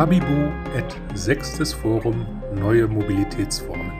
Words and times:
Kabibu 0.00 0.48
et 0.74 0.96
sechstes 1.14 1.74
Forum 1.74 2.26
Neue 2.54 2.88
Mobilitätsformen. 2.88 3.92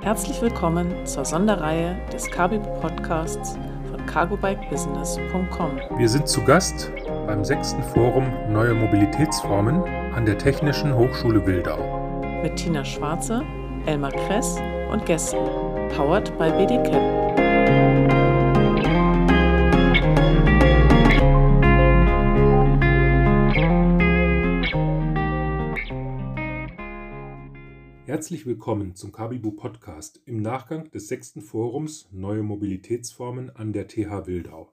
Herzlich 0.00 0.42
willkommen 0.42 0.92
zur 1.06 1.24
Sonderreihe 1.24 1.96
des 2.12 2.28
Kabibu 2.28 2.68
Podcasts 2.80 3.56
von 3.88 4.04
cargobikebusiness.com. 4.04 5.78
Wir 5.96 6.08
sind 6.08 6.26
zu 6.26 6.42
Gast 6.42 6.90
beim 7.28 7.44
sechsten 7.44 7.84
Forum 7.84 8.32
Neue 8.50 8.74
Mobilitätsformen 8.74 9.80
an 10.12 10.26
der 10.26 10.38
Technischen 10.38 10.92
Hochschule 10.92 11.46
Wildau. 11.46 12.20
Mit 12.42 12.56
Tina 12.56 12.84
Schwarze, 12.84 13.44
Elmar 13.86 14.10
Kress 14.10 14.56
und 14.90 15.06
Gästen. 15.06 15.38
Powered 15.96 16.36
by 16.36 16.50
BDCAP. 16.50 17.43
Herzlich 28.24 28.46
willkommen 28.46 28.94
zum 28.94 29.12
Kabibu 29.12 29.52
Podcast 29.52 30.22
im 30.24 30.40
Nachgang 30.40 30.90
des 30.92 31.08
sechsten 31.08 31.42
Forums 31.42 32.08
Neue 32.10 32.42
Mobilitätsformen 32.42 33.54
an 33.54 33.74
der 33.74 33.86
TH 33.86 34.26
Wildau. 34.26 34.72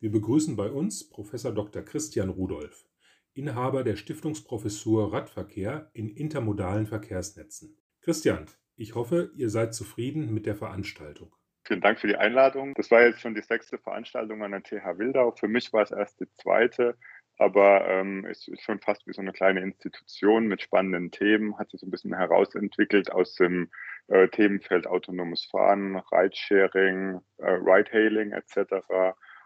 Wir 0.00 0.12
begrüßen 0.12 0.54
bei 0.54 0.70
uns 0.70 1.08
Prof. 1.08 1.30
Dr. 1.30 1.80
Christian 1.80 2.28
Rudolph, 2.28 2.84
Inhaber 3.32 3.84
der 3.84 3.96
Stiftungsprofessur 3.96 5.14
Radverkehr 5.14 5.88
in 5.94 6.10
intermodalen 6.10 6.84
Verkehrsnetzen. 6.84 7.78
Christian, 8.02 8.44
ich 8.76 8.94
hoffe, 8.94 9.30
ihr 9.34 9.48
seid 9.48 9.72
zufrieden 9.72 10.34
mit 10.34 10.44
der 10.44 10.54
Veranstaltung. 10.54 11.34
Vielen 11.64 11.80
Dank 11.80 12.00
für 12.00 12.08
die 12.08 12.16
Einladung. 12.16 12.74
Das 12.74 12.90
war 12.90 13.00
jetzt 13.00 13.22
schon 13.22 13.34
die 13.34 13.40
sechste 13.40 13.78
Veranstaltung 13.78 14.42
an 14.42 14.50
der 14.50 14.62
TH 14.62 14.98
Wildau. 14.98 15.30
Für 15.30 15.48
mich 15.48 15.72
war 15.72 15.84
es 15.84 15.90
erst 15.90 16.20
die 16.20 16.30
zweite 16.34 16.98
aber 17.42 17.88
ähm, 17.88 18.24
es 18.30 18.46
ist 18.46 18.62
schon 18.62 18.78
fast 18.78 19.04
wie 19.06 19.12
so 19.12 19.20
eine 19.20 19.32
kleine 19.32 19.60
Institution 19.60 20.46
mit 20.46 20.62
spannenden 20.62 21.10
Themen, 21.10 21.58
hat 21.58 21.70
sich 21.70 21.80
so 21.80 21.86
ein 21.86 21.90
bisschen 21.90 22.14
herausentwickelt 22.14 23.10
aus 23.10 23.34
dem 23.34 23.68
äh, 24.06 24.28
Themenfeld 24.28 24.86
autonomes 24.86 25.44
Fahren, 25.46 25.96
Ridesharing, 26.12 27.20
äh, 27.38 27.50
Ride-Hailing 27.50 28.32
etc. 28.32 28.86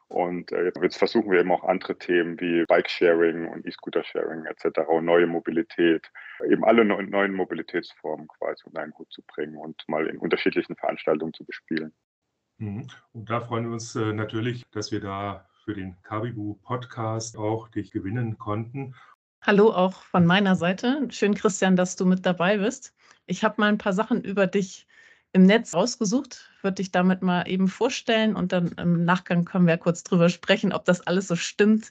Und 0.08 0.52
äh, 0.52 0.70
jetzt 0.82 0.98
versuchen 0.98 1.30
wir 1.30 1.40
eben 1.40 1.50
auch 1.50 1.64
andere 1.64 1.98
Themen 1.98 2.38
wie 2.38 2.64
Bike-Sharing 2.66 3.48
und 3.48 3.66
E-Scooter-Sharing 3.66 4.44
etc. 4.44 4.80
und 4.88 5.06
neue 5.06 5.26
Mobilität, 5.26 6.06
eben 6.48 6.64
alle 6.64 6.84
neuen 6.84 7.34
Mobilitätsformen 7.34 8.28
quasi 8.28 8.62
unter 8.66 8.82
einen 8.82 8.96
Hut 8.98 9.10
zu 9.10 9.22
bringen 9.26 9.56
und 9.56 9.82
mal 9.88 10.06
in 10.06 10.18
unterschiedlichen 10.18 10.76
Veranstaltungen 10.76 11.32
zu 11.32 11.44
bespielen. 11.46 11.94
Mhm. 12.58 12.88
Und 13.12 13.30
da 13.30 13.40
freuen 13.40 13.64
wir 13.64 13.72
uns 13.72 13.96
äh, 13.96 14.12
natürlich, 14.12 14.64
dass 14.70 14.92
wir 14.92 15.00
da 15.00 15.48
für 15.66 15.74
den 15.74 16.00
Kabibu 16.02 16.54
Podcast 16.62 17.36
auch 17.36 17.66
dich 17.66 17.90
gewinnen 17.90 18.38
konnten. 18.38 18.94
Hallo 19.42 19.72
auch 19.72 20.04
von 20.04 20.24
meiner 20.24 20.54
Seite. 20.54 21.08
Schön, 21.10 21.34
Christian, 21.34 21.74
dass 21.74 21.96
du 21.96 22.06
mit 22.06 22.24
dabei 22.24 22.58
bist. 22.58 22.94
Ich 23.26 23.42
habe 23.42 23.56
mal 23.58 23.66
ein 23.66 23.78
paar 23.78 23.92
Sachen 23.92 24.22
über 24.22 24.46
dich 24.46 24.86
im 25.32 25.42
Netz 25.42 25.74
rausgesucht, 25.74 26.52
würde 26.62 26.76
dich 26.76 26.92
damit 26.92 27.20
mal 27.20 27.48
eben 27.48 27.66
vorstellen 27.66 28.36
und 28.36 28.52
dann 28.52 28.68
im 28.78 29.04
Nachgang 29.04 29.44
können 29.44 29.66
wir 29.66 29.76
kurz 29.76 30.04
drüber 30.04 30.28
sprechen, 30.28 30.72
ob 30.72 30.84
das 30.84 31.00
alles 31.00 31.26
so 31.26 31.34
stimmt, 31.34 31.90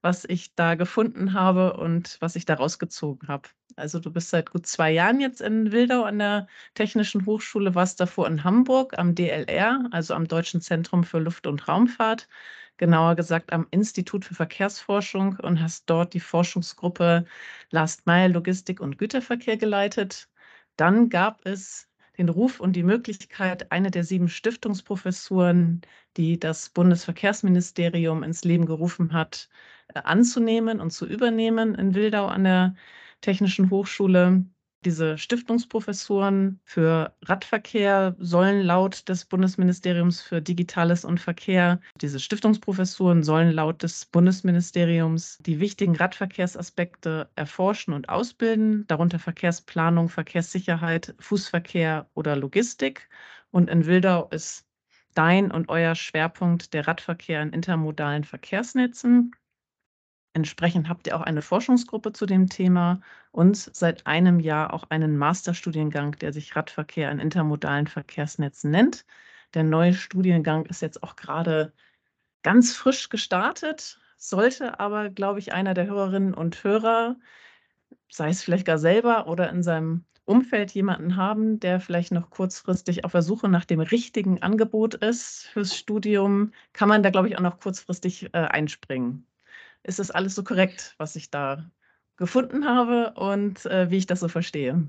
was 0.00 0.24
ich 0.24 0.56
da 0.56 0.74
gefunden 0.74 1.32
habe 1.32 1.74
und 1.74 2.16
was 2.18 2.34
ich 2.34 2.44
da 2.44 2.54
rausgezogen 2.54 3.28
habe. 3.28 3.48
Also 3.76 4.00
du 4.00 4.10
bist 4.10 4.30
seit 4.30 4.50
gut 4.50 4.66
zwei 4.66 4.90
Jahren 4.90 5.20
jetzt 5.20 5.40
in 5.40 5.70
Wildau 5.70 6.02
an 6.02 6.18
der 6.18 6.48
Technischen 6.74 7.24
Hochschule, 7.24 7.76
warst 7.76 8.00
davor 8.00 8.26
in 8.26 8.42
Hamburg 8.42 8.98
am 8.98 9.14
DLR, 9.14 9.86
also 9.92 10.14
am 10.14 10.26
Deutschen 10.26 10.60
Zentrum 10.60 11.04
für 11.04 11.20
Luft- 11.20 11.46
und 11.46 11.68
Raumfahrt, 11.68 12.26
genauer 12.76 13.16
gesagt 13.16 13.52
am 13.52 13.66
Institut 13.70 14.24
für 14.24 14.34
Verkehrsforschung 14.34 15.36
und 15.42 15.60
hast 15.60 15.88
dort 15.88 16.14
die 16.14 16.20
Forschungsgruppe 16.20 17.24
Last 17.70 18.06
Mile 18.06 18.28
Logistik 18.28 18.80
und 18.80 18.98
Güterverkehr 18.98 19.56
geleitet. 19.56 20.28
Dann 20.76 21.08
gab 21.08 21.44
es 21.46 21.88
den 22.18 22.28
Ruf 22.28 22.60
und 22.60 22.74
die 22.74 22.82
Möglichkeit, 22.82 23.72
eine 23.72 23.90
der 23.90 24.04
sieben 24.04 24.28
Stiftungsprofessuren, 24.28 25.80
die 26.16 26.38
das 26.38 26.68
Bundesverkehrsministerium 26.70 28.22
ins 28.22 28.44
Leben 28.44 28.66
gerufen 28.66 29.12
hat, 29.12 29.48
äh, 29.88 30.00
anzunehmen 30.04 30.80
und 30.80 30.90
zu 30.90 31.06
übernehmen 31.06 31.74
in 31.74 31.94
Wildau 31.94 32.26
an 32.26 32.44
der 32.44 32.74
Technischen 33.20 33.70
Hochschule. 33.70 34.44
Diese 34.84 35.16
Stiftungsprofessuren 35.16 36.60
für 36.64 37.14
Radverkehr 37.22 38.16
sollen 38.18 38.62
laut 38.62 39.08
des 39.08 39.24
Bundesministeriums 39.24 40.20
für 40.20 40.42
Digitales 40.42 41.04
und 41.04 41.20
Verkehr, 41.20 41.80
diese 42.00 42.18
Stiftungsprofessuren 42.18 43.22
sollen 43.22 43.52
laut 43.52 43.84
des 43.84 44.06
Bundesministeriums 44.06 45.38
die 45.38 45.60
wichtigen 45.60 45.94
Radverkehrsaspekte 45.94 47.30
erforschen 47.36 47.94
und 47.94 48.08
ausbilden, 48.08 48.84
darunter 48.88 49.20
Verkehrsplanung, 49.20 50.08
Verkehrssicherheit, 50.08 51.14
Fußverkehr 51.20 52.08
oder 52.14 52.34
Logistik. 52.34 53.08
Und 53.52 53.70
in 53.70 53.86
Wildau 53.86 54.28
ist 54.30 54.66
dein 55.14 55.52
und 55.52 55.68
euer 55.68 55.94
Schwerpunkt 55.94 56.74
der 56.74 56.88
Radverkehr 56.88 57.40
in 57.40 57.52
intermodalen 57.52 58.24
Verkehrsnetzen. 58.24 59.32
Entsprechend 60.34 60.88
habt 60.88 61.06
ihr 61.06 61.16
auch 61.16 61.20
eine 61.22 61.42
Forschungsgruppe 61.42 62.12
zu 62.12 62.24
dem 62.24 62.48
Thema 62.48 63.00
und 63.32 63.56
seit 63.56 64.06
einem 64.06 64.40
Jahr 64.40 64.72
auch 64.72 64.84
einen 64.88 65.18
Masterstudiengang, 65.18 66.12
der 66.18 66.32
sich 66.32 66.56
Radverkehr 66.56 67.10
in 67.10 67.18
intermodalen 67.18 67.86
Verkehrsnetzen 67.86 68.70
nennt. 68.70 69.04
Der 69.54 69.62
neue 69.62 69.92
Studiengang 69.94 70.64
ist 70.66 70.80
jetzt 70.82 71.02
auch 71.02 71.16
gerade 71.16 71.74
ganz 72.42 72.74
frisch 72.74 73.10
gestartet, 73.10 74.00
sollte 74.16 74.80
aber, 74.80 75.10
glaube 75.10 75.38
ich, 75.38 75.52
einer 75.52 75.74
der 75.74 75.86
Hörerinnen 75.86 76.34
und 76.34 76.64
Hörer, 76.64 77.16
sei 78.10 78.30
es 78.30 78.42
vielleicht 78.42 78.66
gar 78.66 78.78
selber 78.78 79.28
oder 79.28 79.50
in 79.50 79.62
seinem 79.62 80.04
Umfeld 80.24 80.72
jemanden 80.72 81.16
haben, 81.16 81.60
der 81.60 81.80
vielleicht 81.80 82.12
noch 82.12 82.30
kurzfristig 82.30 83.04
auf 83.04 83.12
der 83.12 83.22
Suche 83.22 83.48
nach 83.48 83.64
dem 83.66 83.80
richtigen 83.80 84.42
Angebot 84.42 84.94
ist 84.94 85.46
fürs 85.52 85.76
Studium, 85.76 86.52
kann 86.72 86.88
man 86.88 87.02
da, 87.02 87.10
glaube 87.10 87.28
ich, 87.28 87.36
auch 87.36 87.42
noch 87.42 87.60
kurzfristig 87.60 88.32
äh, 88.34 88.38
einspringen 88.38 89.26
ist 89.82 89.98
das 89.98 90.10
alles 90.10 90.34
so 90.34 90.44
korrekt, 90.44 90.94
was 90.98 91.16
ich 91.16 91.30
da 91.30 91.70
gefunden 92.16 92.66
habe 92.66 93.14
und 93.16 93.66
äh, 93.66 93.90
wie 93.90 93.98
ich 93.98 94.06
das 94.06 94.20
so 94.20 94.28
verstehe. 94.28 94.88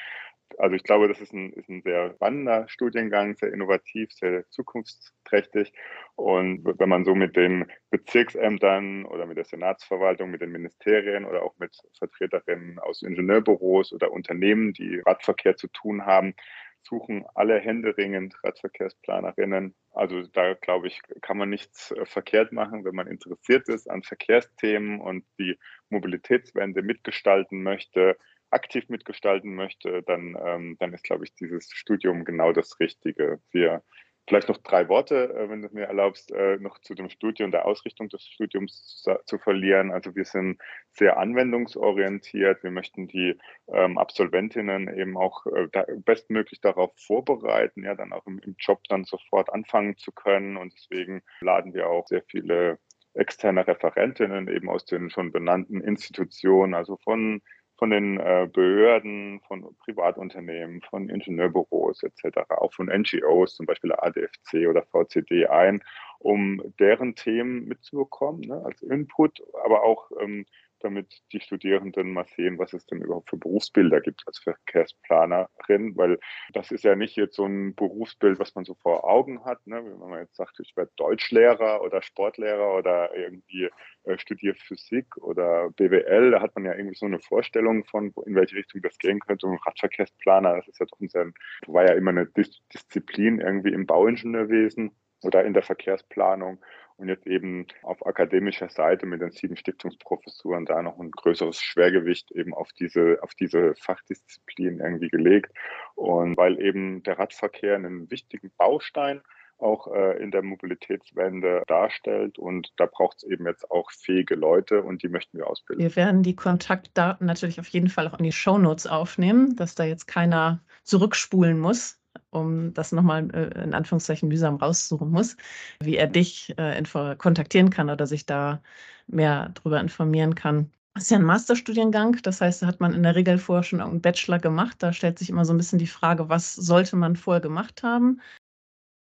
Also 0.57 0.75
ich 0.75 0.83
glaube, 0.83 1.07
das 1.07 1.21
ist 1.21 1.33
ein, 1.33 1.51
ist 1.53 1.69
ein 1.69 1.81
sehr 1.81 2.13
spannender 2.13 2.67
Studiengang, 2.67 3.35
sehr 3.35 3.53
innovativ, 3.53 4.11
sehr 4.13 4.47
zukunftsträchtig. 4.49 5.73
Und 6.15 6.65
wenn 6.65 6.89
man 6.89 7.05
so 7.05 7.15
mit 7.15 7.35
den 7.35 7.65
Bezirksämtern 7.89 9.05
oder 9.05 9.25
mit 9.25 9.37
der 9.37 9.45
Senatsverwaltung, 9.45 10.31
mit 10.31 10.41
den 10.41 10.51
Ministerien 10.51 11.25
oder 11.25 11.43
auch 11.43 11.53
mit 11.59 11.75
Vertreterinnen 11.97 12.79
aus 12.79 13.01
Ingenieurbüros 13.01 13.93
oder 13.93 14.11
Unternehmen, 14.11 14.73
die 14.73 14.99
Radverkehr 15.05 15.55
zu 15.55 15.67
tun 15.67 16.05
haben, 16.05 16.35
suchen 16.83 17.25
alle 17.35 17.59
händeringend 17.59 18.35
Radverkehrsplanerinnen. 18.43 19.75
Also 19.91 20.23
da 20.23 20.53
glaube 20.53 20.87
ich, 20.87 21.01
kann 21.21 21.37
man 21.37 21.49
nichts 21.49 21.91
äh, 21.91 22.05
verkehrt 22.05 22.51
machen, 22.51 22.85
wenn 22.85 22.95
man 22.95 23.07
interessiert 23.07 23.67
ist 23.69 23.89
an 23.89 24.03
Verkehrsthemen 24.03 24.99
und 25.01 25.25
die 25.39 25.57
Mobilitätswende 25.89 26.81
mitgestalten 26.81 27.63
möchte 27.63 28.17
aktiv 28.51 28.89
mitgestalten 28.89 29.55
möchte, 29.55 30.03
dann, 30.03 30.37
ähm, 30.43 30.77
dann 30.79 30.93
ist, 30.93 31.03
glaube 31.03 31.25
ich, 31.25 31.33
dieses 31.35 31.71
Studium 31.71 32.25
genau 32.25 32.51
das 32.53 32.79
Richtige. 32.79 33.39
Wir 33.51 33.83
vielleicht 34.27 34.49
noch 34.49 34.57
drei 34.57 34.87
Worte, 34.87 35.33
äh, 35.33 35.49
wenn 35.49 35.61
du 35.61 35.69
mir 35.71 35.85
erlaubst, 35.85 36.31
äh, 36.31 36.57
noch 36.57 36.79
zu 36.79 36.93
dem 36.93 37.09
Studium, 37.09 37.51
der 37.51 37.65
Ausrichtung 37.65 38.09
des 38.09 38.25
Studiums 38.25 39.01
zu, 39.03 39.19
zu 39.25 39.37
verlieren. 39.39 39.91
Also 39.91 40.15
wir 40.15 40.25
sind 40.25 40.61
sehr 40.91 41.17
anwendungsorientiert. 41.17 42.63
Wir 42.63 42.71
möchten 42.71 43.07
die 43.07 43.37
ähm, 43.67 43.97
Absolventinnen 43.97 44.87
eben 44.95 45.17
auch 45.17 45.45
äh, 45.47 45.67
da 45.71 45.85
bestmöglich 46.05 46.61
darauf 46.61 46.91
vorbereiten, 46.95 47.83
ja, 47.83 47.95
dann 47.95 48.13
auch 48.13 48.25
im, 48.27 48.39
im 48.39 48.55
Job 48.57 48.81
dann 48.89 49.03
sofort 49.03 49.51
anfangen 49.51 49.97
zu 49.97 50.11
können. 50.11 50.57
Und 50.57 50.73
deswegen 50.73 51.23
laden 51.41 51.73
wir 51.73 51.89
auch 51.89 52.07
sehr 52.07 52.23
viele 52.23 52.79
externe 53.13 53.67
Referentinnen 53.67 54.47
eben 54.47 54.69
aus 54.69 54.85
den 54.85 55.09
schon 55.09 55.33
benannten 55.33 55.81
Institutionen, 55.81 56.73
also 56.73 56.97
von 57.03 57.41
von 57.81 57.89
den 57.89 58.19
äh, 58.19 58.47
Behörden, 58.53 59.41
von 59.47 59.75
Privatunternehmen, 59.79 60.83
von 60.83 61.09
Ingenieurbüros 61.09 62.03
etc., 62.03 62.37
auch 62.49 62.71
von 62.71 62.85
NGOs, 62.85 63.55
zum 63.55 63.65
Beispiel 63.65 63.91
ADFC 63.91 64.67
oder 64.69 64.83
VCD 64.83 65.47
ein, 65.47 65.81
um 66.19 66.61
deren 66.79 67.15
Themen 67.15 67.67
mitzubekommen, 67.67 68.41
ne, 68.41 68.61
als 68.63 68.83
Input, 68.83 69.41
aber 69.65 69.81
auch 69.83 70.11
ähm, 70.19 70.45
damit 70.81 71.21
die 71.31 71.39
Studierenden 71.39 72.11
mal 72.11 72.25
sehen, 72.35 72.57
was 72.57 72.73
es 72.73 72.85
denn 72.85 73.01
überhaupt 73.01 73.29
für 73.29 73.37
Berufsbilder 73.37 74.01
gibt 74.01 74.23
als 74.25 74.39
Verkehrsplanerin, 74.39 75.95
weil 75.95 76.19
das 76.53 76.71
ist 76.71 76.83
ja 76.83 76.95
nicht 76.95 77.15
jetzt 77.15 77.35
so 77.35 77.45
ein 77.45 77.75
Berufsbild, 77.75 78.39
was 78.39 78.55
man 78.55 78.65
so 78.65 78.75
vor 78.75 79.07
Augen 79.07 79.45
hat. 79.45 79.65
Ne? 79.67 79.83
Wenn 79.83 80.09
man 80.09 80.19
jetzt 80.19 80.35
sagt, 80.35 80.59
ich 80.59 80.75
werde 80.75 80.91
Deutschlehrer 80.97 81.81
oder 81.81 82.01
Sportlehrer 82.01 82.75
oder 82.75 83.15
irgendwie 83.15 83.69
äh, 84.03 84.17
studiere 84.17 84.55
Physik 84.55 85.17
oder 85.17 85.69
BWL, 85.71 86.31
da 86.31 86.41
hat 86.41 86.55
man 86.55 86.65
ja 86.65 86.73
irgendwie 86.73 86.97
so 86.97 87.05
eine 87.05 87.19
Vorstellung 87.19 87.85
von, 87.85 88.13
in 88.25 88.35
welche 88.35 88.55
Richtung 88.55 88.81
das 88.81 88.97
gehen 88.97 89.19
könnte. 89.19 89.47
Und 89.47 89.65
Radverkehrsplaner, 89.65 90.55
das 90.55 90.67
ist 90.67 90.79
ja 90.79 90.85
doch 90.85 90.99
ein 90.99 91.33
war 91.67 91.85
ja 91.85 91.93
immer 91.93 92.11
eine 92.11 92.25
Dis 92.25 92.61
Disziplin 92.73 93.39
irgendwie 93.39 93.73
im 93.73 93.85
Bauingenieurwesen 93.85 94.91
oder 95.21 95.45
in 95.45 95.53
der 95.53 95.63
Verkehrsplanung 95.63 96.63
und 97.01 97.09
jetzt 97.09 97.25
eben 97.25 97.65
auf 97.81 98.05
akademischer 98.05 98.69
Seite 98.69 99.07
mit 99.07 99.21
den 99.21 99.31
sieben 99.31 99.57
Stiftungsprofessuren 99.57 100.65
da 100.65 100.81
noch 100.83 100.99
ein 100.99 101.09
größeres 101.09 101.59
Schwergewicht 101.59 102.31
eben 102.31 102.53
auf 102.53 102.69
diese, 102.73 103.17
auf 103.21 103.33
diese 103.33 103.73
Fachdisziplin 103.75 104.79
irgendwie 104.79 105.09
gelegt. 105.09 105.51
Und 105.95 106.37
weil 106.37 106.61
eben 106.61 107.01
der 107.03 107.17
Radverkehr 107.17 107.75
einen 107.75 108.09
wichtigen 108.11 108.51
Baustein 108.55 109.21
auch 109.57 109.87
äh, 109.93 110.21
in 110.21 110.31
der 110.31 110.43
Mobilitätswende 110.43 111.63
darstellt. 111.67 112.37
Und 112.37 112.71
da 112.77 112.85
braucht 112.85 113.17
es 113.17 113.23
eben 113.23 113.45
jetzt 113.45 113.69
auch 113.71 113.91
fähige 113.91 114.35
Leute 114.35 114.81
und 114.83 115.03
die 115.03 115.09
möchten 115.09 115.37
wir 115.37 115.47
ausbilden. 115.47 115.83
Wir 115.83 115.95
werden 115.95 116.23
die 116.23 116.35
Kontaktdaten 116.35 117.25
natürlich 117.25 117.59
auf 117.59 117.67
jeden 117.67 117.89
Fall 117.89 118.07
auch 118.07 118.17
in 118.17 118.23
die 118.23 118.31
Shownotes 118.31 118.87
aufnehmen, 118.87 119.55
dass 119.55 119.75
da 119.75 119.83
jetzt 119.83 120.07
keiner 120.07 120.63
zurückspulen 120.83 121.59
muss 121.59 122.00
um 122.31 122.73
das 122.73 122.91
nochmal 122.91 123.29
äh, 123.33 123.63
in 123.63 123.73
Anführungszeichen 123.73 124.27
mühsam 124.27 124.55
raussuchen 124.55 125.11
muss, 125.11 125.37
wie 125.81 125.97
er 125.97 126.07
dich 126.07 126.53
äh, 126.57 126.81
kontaktieren 127.17 127.69
kann 127.69 127.89
oder 127.89 128.07
sich 128.07 128.25
da 128.25 128.61
mehr 129.07 129.51
darüber 129.55 129.79
informieren 129.79 130.35
kann. 130.35 130.71
Das 130.93 131.03
ist 131.03 131.11
ja 131.11 131.17
ein 131.17 131.23
Masterstudiengang, 131.23 132.17
das 132.23 132.41
heißt, 132.41 132.63
da 132.63 132.67
hat 132.67 132.81
man 132.81 132.93
in 132.93 133.03
der 133.03 133.15
Regel 133.15 133.37
vorher 133.37 133.63
schon 133.63 133.79
einen 133.79 134.01
Bachelor 134.01 134.39
gemacht. 134.39 134.77
Da 134.79 134.91
stellt 134.91 135.19
sich 135.19 135.29
immer 135.29 135.45
so 135.45 135.53
ein 135.53 135.57
bisschen 135.57 135.79
die 135.79 135.87
Frage, 135.87 136.27
was 136.27 136.53
sollte 136.53 136.97
man 136.97 137.15
vorher 137.15 137.41
gemacht 137.41 137.83
haben? 137.83 138.21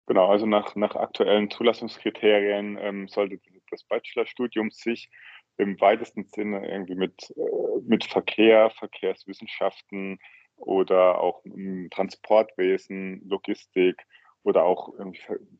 Genau, 0.07 0.27
also 0.27 0.45
nach, 0.45 0.75
nach 0.77 0.95
aktuellen 0.97 1.51
Zulassungskriterien 1.51 2.77
ähm, 2.79 3.09
sollte 3.09 3.41
das 3.71 3.85
Bachelorstudium 3.85 4.71
sich 4.71 5.11
im 5.57 5.81
weitesten 5.81 6.25
Sinne 6.25 6.69
irgendwie 6.69 6.95
mit, 6.95 7.31
äh, 7.37 7.81
mit 7.87 8.05
Verkehr, 8.05 8.71
Verkehrswissenschaften, 8.71 10.19
oder 10.63 11.21
auch 11.21 11.45
im 11.45 11.89
Transportwesen, 11.91 13.23
Logistik 13.29 13.97
oder 14.45 14.65
auch 14.65 14.93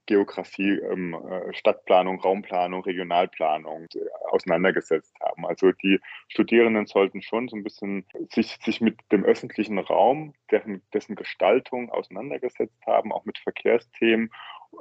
Geografie, 0.07 0.79
ähm, 0.79 1.15
äh, 1.15 1.55
Stadtplanung, 1.55 2.21
Raumplanung, 2.21 2.83
Regionalplanung 2.83 3.87
auseinandergesetzt 4.31 5.15
haben. 5.21 5.47
Also 5.47 5.71
die 5.73 6.01
Studierenden 6.29 6.87
sollten 6.87 7.23
schon 7.23 7.49
so 7.49 7.57
ein 7.57 7.63
bisschen 7.63 8.05
sich, 8.31 8.59
sich 8.63 8.81
mit 8.81 8.99
dem 9.13 9.25
öffentlichen 9.25 9.79
Raum, 9.79 10.35
deren, 10.51 10.83
dessen 10.93 11.15
Gestaltung 11.15 11.91
auseinandergesetzt 11.91 12.85
haben, 12.87 13.13
auch 13.13 13.25
mit 13.25 13.39
Verkehrsthemen, 13.39 14.31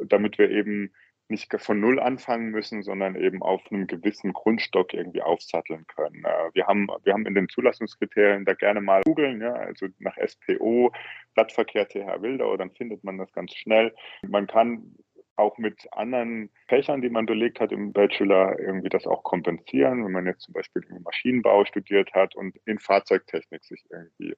damit 0.07 0.39
wir 0.39 0.49
eben 0.49 0.91
nicht 1.31 1.51
von 1.59 1.79
Null 1.79 1.99
anfangen 1.99 2.51
müssen, 2.51 2.83
sondern 2.83 3.15
eben 3.15 3.41
auf 3.41 3.61
einem 3.71 3.87
gewissen 3.87 4.33
Grundstock 4.33 4.93
irgendwie 4.93 5.23
aufsatteln 5.23 5.87
können. 5.87 6.23
Äh, 6.23 6.53
wir 6.53 6.67
haben, 6.67 6.87
wir 7.03 7.13
haben 7.13 7.25
in 7.25 7.33
den 7.33 7.49
Zulassungskriterien 7.49 8.45
da 8.45 8.53
gerne 8.53 8.81
mal 8.81 9.01
googeln, 9.03 9.41
ja, 9.41 9.53
also 9.53 9.87
nach 9.97 10.15
SPO, 10.23 10.91
Radverkehr 11.35 11.87
TH 11.87 12.21
Wildau, 12.21 12.55
dann 12.57 12.71
findet 12.71 13.03
man 13.03 13.17
das 13.17 13.31
ganz 13.31 13.55
schnell. 13.55 13.95
Man 14.27 14.45
kann 14.45 14.95
auch 15.37 15.57
mit 15.57 15.87
anderen 15.91 16.49
Fächern, 16.67 17.01
die 17.01 17.09
man 17.09 17.25
belegt 17.25 17.59
hat 17.59 17.71
im 17.71 17.93
Bachelor, 17.93 18.59
irgendwie 18.59 18.89
das 18.89 19.07
auch 19.07 19.23
kompensieren. 19.23 20.05
Wenn 20.05 20.11
man 20.11 20.27
jetzt 20.27 20.43
zum 20.43 20.53
Beispiel 20.53 20.83
Maschinenbau 21.03 21.65
studiert 21.65 22.13
hat 22.13 22.35
und 22.35 22.55
in 22.65 22.77
Fahrzeugtechnik 22.77 23.63
sich 23.63 23.83
irgendwie 23.89 24.35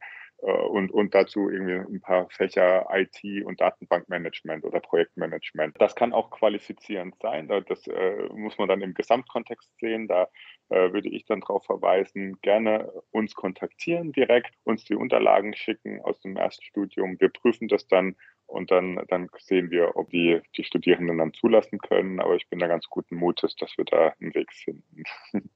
und, 0.52 0.92
und 0.92 1.16
dazu 1.16 1.50
irgendwie 1.50 1.96
ein 1.96 2.02
paar 2.02 2.30
Fächer 2.30 2.88
IT 2.92 3.46
und 3.46 3.62
Datenbankmanagement 3.62 4.66
oder 4.66 4.80
Projektmanagement. 4.80 5.76
Das 5.80 5.96
kann 5.96 6.14
auch 6.14 6.32
qualifizierend 6.32 7.16
sein. 7.22 7.48
Das 7.68 7.88
äh, 7.88 8.30
muss 8.34 8.58
man 8.58 8.68
dann 8.68 8.82
im 8.82 8.94
Gesamtkontext 8.94 9.70
sehen. 9.80 10.08
Da 10.08 10.24
äh, 10.24 10.28
würde 10.70 11.10
ich 11.10 11.26
dann 11.26 11.42
darauf 11.42 11.66
verweisen, 11.66 12.40
gerne 12.42 12.92
uns 13.12 13.36
kontaktieren 13.36 14.12
direkt, 14.12 14.54
uns 14.64 14.86
die 14.86 14.96
Unterlagen 14.96 15.56
schicken 15.56 16.02
aus 16.02 16.20
dem 16.22 16.38
Erststudium. 16.38 17.20
Wir 17.20 17.30
prüfen 17.30 17.68
das 17.68 17.88
dann 17.88 18.16
und 18.54 18.72
dann, 18.72 19.02
dann 19.08 19.30
sehen 19.40 19.72
wir, 19.72 19.96
ob 19.96 20.10
die, 20.10 20.42
die 20.56 20.64
Studierenden 20.64 21.18
dann 21.18 21.34
zulassen 21.34 21.80
können. 21.80 22.20
Aber 22.20 22.36
ich 22.36 22.48
bin 22.50 22.60
da 22.60 22.68
ganz 22.68 22.88
guten 22.88 23.16
Mutes, 23.16 23.56
dass 23.56 23.76
wir 23.78 23.86
da 23.86 24.14
einen 24.20 24.34
Weg 24.36 24.54
finden. 24.54 25.04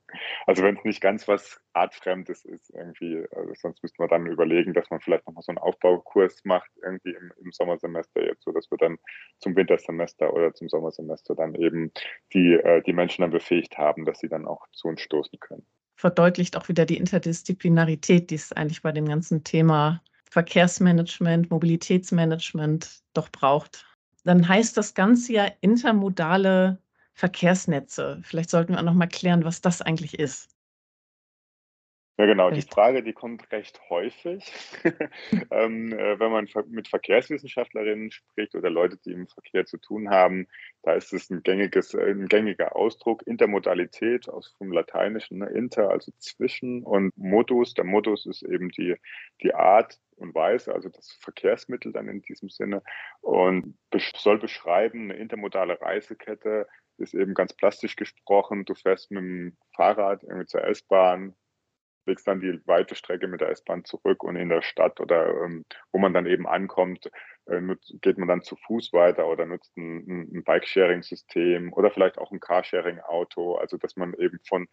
also 0.47 0.63
wenn 0.63 0.77
es 0.77 0.83
nicht 0.83 1.01
ganz 1.01 1.27
was 1.27 1.61
Artfremdes 1.73 2.43
ist, 2.45 2.71
irgendwie, 2.71 3.23
also 3.35 3.53
sonst 3.53 3.83
müssten 3.83 4.01
wir 4.01 4.07
dann 4.07 4.25
überlegen, 4.25 4.73
dass 4.73 4.89
man 4.89 4.99
vielleicht 4.99 5.27
nochmal 5.27 5.43
so 5.43 5.51
einen 5.51 5.59
Aufbaukurs 5.59 6.43
macht, 6.43 6.71
irgendwie 6.81 7.11
im, 7.11 7.31
im 7.43 7.51
Sommersemester 7.51 8.25
jetzt, 8.25 8.43
so 8.43 8.51
dass 8.51 8.71
wir 8.71 8.77
dann 8.79 8.97
zum 9.39 9.55
Wintersemester 9.55 10.33
oder 10.33 10.53
zum 10.53 10.69
Sommersemester 10.69 11.35
dann 11.35 11.53
eben 11.53 11.91
die, 12.33 12.53
äh, 12.53 12.81
die 12.81 12.93
Menschen 12.93 13.21
dann 13.21 13.31
befähigt 13.31 13.77
haben, 13.77 14.05
dass 14.05 14.19
sie 14.19 14.29
dann 14.29 14.47
auch 14.47 14.65
zu 14.71 14.87
uns 14.87 14.96
stoßen 14.97 15.39
können. 15.39 15.65
Verdeutlicht 15.95 16.55
auch 16.57 16.69
wieder 16.69 16.85
die 16.85 16.97
Interdisziplinarität, 16.97 18.29
die 18.29 18.35
es 18.35 18.53
eigentlich 18.53 18.81
bei 18.81 18.91
dem 18.91 19.05
ganzen 19.05 19.43
Thema 19.43 20.01
Verkehrsmanagement, 20.29 21.49
Mobilitätsmanagement 21.49 23.01
doch 23.13 23.29
braucht. 23.29 23.85
Dann 24.23 24.47
heißt 24.47 24.77
das 24.77 24.93
Ganze 24.93 25.33
ja 25.33 25.47
intermodale 25.61 26.79
Verkehrsnetze. 27.13 28.19
Vielleicht 28.23 28.51
sollten 28.51 28.73
wir 28.73 28.79
auch 28.79 28.83
noch 28.83 28.93
mal 28.93 29.07
klären, 29.07 29.43
was 29.43 29.61
das 29.61 29.81
eigentlich 29.81 30.19
ist. 30.19 30.56
Ja, 32.19 32.25
genau. 32.25 32.49
Die 32.49 32.63
Frage, 32.63 33.03
die 33.03 33.13
kommt 33.13 33.51
recht 33.51 33.79
häufig, 33.91 34.51
ähm, 35.51 35.93
äh, 35.93 36.19
wenn 36.19 36.31
man 36.31 36.49
mit 36.67 36.87
Verkehrswissenschaftlerinnen 36.87 38.09
spricht 38.09 38.55
oder 38.55 38.71
Leute, 38.71 38.97
die 38.97 39.11
im 39.11 39.27
Verkehr 39.27 39.67
zu 39.67 39.77
tun 39.77 40.09
haben. 40.09 40.47
Da 40.81 40.93
ist 40.93 41.13
es 41.13 41.29
ein, 41.29 41.43
gängiges, 41.43 41.93
äh, 41.93 42.09
ein 42.09 42.27
gängiger 42.27 42.75
Ausdruck. 42.75 43.21
Intermodalität 43.27 44.29
aus 44.29 44.47
vom 44.57 44.71
Lateinischen, 44.71 45.37
ne? 45.37 45.49
inter, 45.49 45.91
also 45.91 46.11
zwischen 46.17 46.81
und 46.81 47.15
Modus. 47.17 47.75
Der 47.75 47.85
Modus 47.85 48.25
ist 48.25 48.41
eben 48.41 48.69
die, 48.69 48.95
die 49.43 49.53
Art 49.53 49.99
und 50.15 50.33
Weise, 50.33 50.73
also 50.73 50.89
das 50.89 51.11
Verkehrsmittel 51.21 51.91
dann 51.91 52.07
in 52.07 52.23
diesem 52.23 52.49
Sinne 52.49 52.81
und 53.21 53.75
soll 54.15 54.39
beschreiben, 54.39 55.11
eine 55.11 55.19
intermodale 55.19 55.79
Reisekette 55.79 56.67
ist 56.97 57.13
eben 57.13 57.35
ganz 57.35 57.53
plastisch 57.53 57.95
gesprochen. 57.95 58.65
Du 58.65 58.73
fährst 58.73 59.11
mit 59.11 59.21
dem 59.21 59.57
Fahrrad 59.75 60.23
irgendwie 60.23 60.47
zur 60.47 60.63
S-Bahn, 60.63 61.35
legst 62.07 62.27
dann 62.27 62.39
die 62.39 62.59
weite 62.65 62.95
Strecke 62.95 63.27
mit 63.27 63.41
der 63.41 63.49
S-Bahn 63.49 63.85
zurück 63.85 64.23
und 64.23 64.35
in 64.35 64.49
der 64.49 64.61
Stadt 64.61 64.99
oder 64.99 65.27
ähm, 65.43 65.65
wo 65.91 65.99
man 65.99 66.13
dann 66.13 66.25
eben 66.25 66.47
ankommt, 66.47 67.11
äh, 67.45 67.61
geht 68.01 68.17
man 68.17 68.27
dann 68.27 68.41
zu 68.41 68.55
Fuß 68.55 68.93
weiter 68.93 69.27
oder 69.27 69.45
nutzt 69.45 69.75
ein, 69.77 70.31
ein 70.33 70.43
Bike-Sharing-System 70.43 71.73
oder 71.73 71.91
vielleicht 71.91 72.17
auch 72.17 72.31
ein 72.31 72.39
Carsharing-Auto, 72.39 73.55
also 73.55 73.77
dass 73.77 73.95
man 73.95 74.13
eben 74.15 74.39
von, 74.47 74.67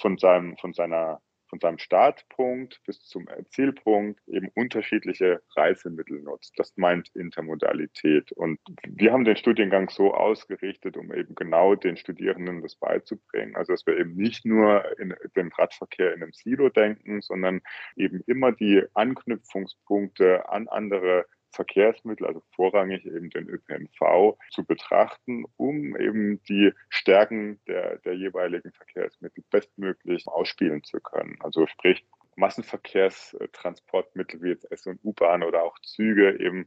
von, 0.00 0.16
seinem, 0.16 0.56
von 0.56 0.72
seiner 0.72 1.20
von 1.48 1.60
seinem 1.60 1.78
Startpunkt 1.78 2.80
bis 2.86 3.00
zum 3.04 3.26
Zielpunkt 3.50 4.20
eben 4.28 4.48
unterschiedliche 4.54 5.42
Reisemittel 5.54 6.20
nutzt. 6.20 6.54
Das 6.56 6.76
meint 6.76 7.08
Intermodalität. 7.14 8.32
Und 8.32 8.58
wir 8.86 9.12
haben 9.12 9.24
den 9.24 9.36
Studiengang 9.36 9.90
so 9.90 10.12
ausgerichtet, 10.14 10.96
um 10.96 11.12
eben 11.12 11.34
genau 11.34 11.74
den 11.74 11.96
Studierenden 11.96 12.62
das 12.62 12.76
beizubringen. 12.76 13.56
Also 13.56 13.72
dass 13.72 13.86
wir 13.86 13.98
eben 13.98 14.14
nicht 14.16 14.44
nur 14.44 14.84
in 14.98 15.14
den 15.36 15.52
Radverkehr 15.52 16.14
in 16.14 16.22
einem 16.22 16.32
Silo 16.32 16.68
denken, 16.68 17.20
sondern 17.20 17.60
eben 17.96 18.22
immer 18.26 18.52
die 18.52 18.82
Anknüpfungspunkte 18.94 20.48
an 20.48 20.68
andere 20.68 21.26
Verkehrsmittel, 21.50 22.26
also 22.26 22.42
vorrangig 22.54 23.04
eben 23.06 23.30
den 23.30 23.48
ÖPNV, 23.48 24.36
zu 24.50 24.64
betrachten, 24.64 25.44
um 25.56 25.96
eben 25.96 26.42
die 26.44 26.72
Stärken 26.88 27.60
der, 27.66 27.98
der 27.98 28.14
jeweiligen 28.14 28.72
Verkehrsmittel 28.72 29.44
bestmöglich 29.50 30.26
ausspielen 30.26 30.82
zu 30.84 31.00
können. 31.00 31.36
Also 31.40 31.66
sprich, 31.66 32.06
Massenverkehrstransportmittel 32.36 34.42
wie 34.42 34.50
jetzt 34.50 34.70
S- 34.70 34.86
und 34.86 35.00
U-Bahn 35.02 35.42
oder 35.42 35.62
auch 35.62 35.78
Züge 35.80 36.38
eben 36.38 36.66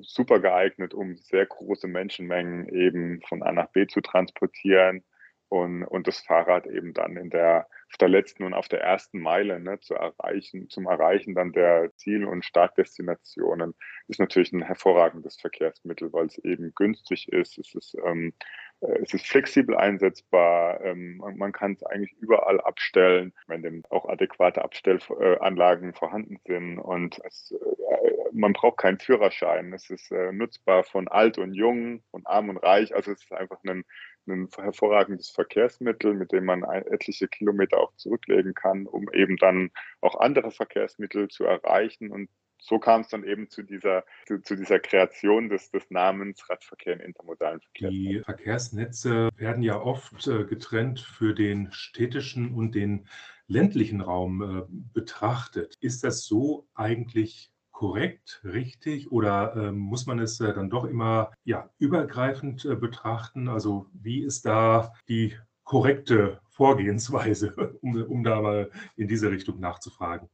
super 0.00 0.40
geeignet, 0.40 0.94
um 0.94 1.16
sehr 1.16 1.46
große 1.46 1.88
Menschenmengen 1.88 2.68
eben 2.68 3.20
von 3.22 3.42
A 3.42 3.52
nach 3.52 3.68
B 3.68 3.86
zu 3.86 4.00
transportieren 4.00 5.04
und, 5.48 5.84
und 5.84 6.06
das 6.06 6.20
Fahrrad 6.20 6.66
eben 6.66 6.94
dann 6.94 7.16
in 7.16 7.30
der, 7.30 7.68
auf 7.88 7.98
der 7.98 8.08
letzten 8.08 8.42
und 8.44 8.54
auf 8.54 8.68
der 8.68 8.80
ersten 8.82 9.20
Meile 9.20 9.60
ne, 9.60 9.78
zu 9.80 9.94
erreichen, 9.94 10.68
zum 10.68 10.86
Erreichen 10.86 11.34
dann 11.34 11.52
der 11.52 11.90
Ziel- 11.96 12.26
und 12.26 12.44
Startdestinationen 12.44 13.74
ist 14.08 14.20
natürlich 14.20 14.52
ein 14.52 14.62
hervorragendes 14.62 15.36
Verkehrsmittel, 15.36 16.12
weil 16.12 16.26
es 16.26 16.38
eben 16.38 16.74
günstig 16.74 17.28
ist, 17.32 17.58
es 17.58 17.74
ist 17.74 17.96
ähm, 18.04 18.32
äh, 18.38 18.65
es 18.80 19.14
ist 19.14 19.26
flexibel 19.26 19.76
einsetzbar, 19.76 20.80
ähm, 20.82 21.22
man 21.36 21.52
kann 21.52 21.72
es 21.72 21.82
eigentlich 21.82 22.12
überall 22.20 22.60
abstellen, 22.60 23.32
wenn 23.46 23.62
denn 23.62 23.82
auch 23.88 24.06
adäquate 24.06 24.62
Abstellanlagen 24.62 25.94
vorhanden 25.94 26.38
sind 26.46 26.78
und 26.78 27.18
es, 27.24 27.52
äh, 27.52 28.30
man 28.32 28.52
braucht 28.52 28.78
keinen 28.78 28.98
Führerschein. 28.98 29.72
Es 29.72 29.88
ist 29.88 30.10
äh, 30.12 30.32
nutzbar 30.32 30.84
von 30.84 31.08
alt 31.08 31.38
und 31.38 31.54
jung, 31.54 32.02
von 32.10 32.26
arm 32.26 32.50
und 32.50 32.58
reich. 32.58 32.94
Also 32.94 33.12
es 33.12 33.22
ist 33.22 33.32
einfach 33.32 33.58
ein, 33.64 33.84
ein 34.28 34.48
hervorragendes 34.54 35.30
Verkehrsmittel, 35.30 36.12
mit 36.14 36.32
dem 36.32 36.44
man 36.44 36.62
etliche 36.62 37.28
Kilometer 37.28 37.78
auch 37.78 37.94
zurücklegen 37.96 38.52
kann, 38.52 38.86
um 38.86 39.10
eben 39.12 39.36
dann 39.38 39.70
auch 40.02 40.20
andere 40.20 40.50
Verkehrsmittel 40.50 41.28
zu 41.28 41.44
erreichen 41.44 42.12
und 42.12 42.28
so 42.58 42.78
kam 42.78 43.02
es 43.02 43.08
dann 43.08 43.24
eben 43.24 43.48
zu 43.48 43.62
dieser, 43.62 44.04
zu, 44.26 44.40
zu, 44.40 44.56
dieser 44.56 44.78
Kreation 44.78 45.48
des, 45.48 45.70
des 45.70 45.90
Namens 45.90 46.48
Radverkehr 46.48 46.94
im 46.94 47.00
intermodalen 47.00 47.60
Verkehr. 47.60 47.90
Die 47.90 48.22
Verkehrsnetze 48.24 49.28
werden 49.36 49.62
ja 49.62 49.80
oft 49.80 50.26
äh, 50.26 50.44
getrennt 50.44 51.00
für 51.00 51.34
den 51.34 51.70
städtischen 51.72 52.54
und 52.54 52.74
den 52.74 53.06
ländlichen 53.46 54.00
Raum 54.00 54.42
äh, 54.42 54.62
betrachtet. 54.92 55.76
Ist 55.80 56.04
das 56.04 56.24
so 56.24 56.66
eigentlich 56.74 57.52
korrekt, 57.70 58.40
richtig 58.42 59.12
oder 59.12 59.54
äh, 59.54 59.72
muss 59.72 60.06
man 60.06 60.18
es 60.18 60.40
äh, 60.40 60.54
dann 60.54 60.70
doch 60.70 60.84
immer 60.84 61.32
ja, 61.44 61.70
übergreifend 61.78 62.62
betrachten? 62.80 63.48
Also 63.48 63.86
wie 63.92 64.22
ist 64.22 64.46
da 64.46 64.92
die 65.08 65.36
korrekte 65.64 66.40
Vorgehensweise, 66.48 67.54
um, 67.82 68.02
um 68.02 68.24
da 68.24 68.40
mal 68.40 68.70
in 68.96 69.08
diese 69.08 69.30
Richtung 69.30 69.60
nachzufragen? 69.60 70.30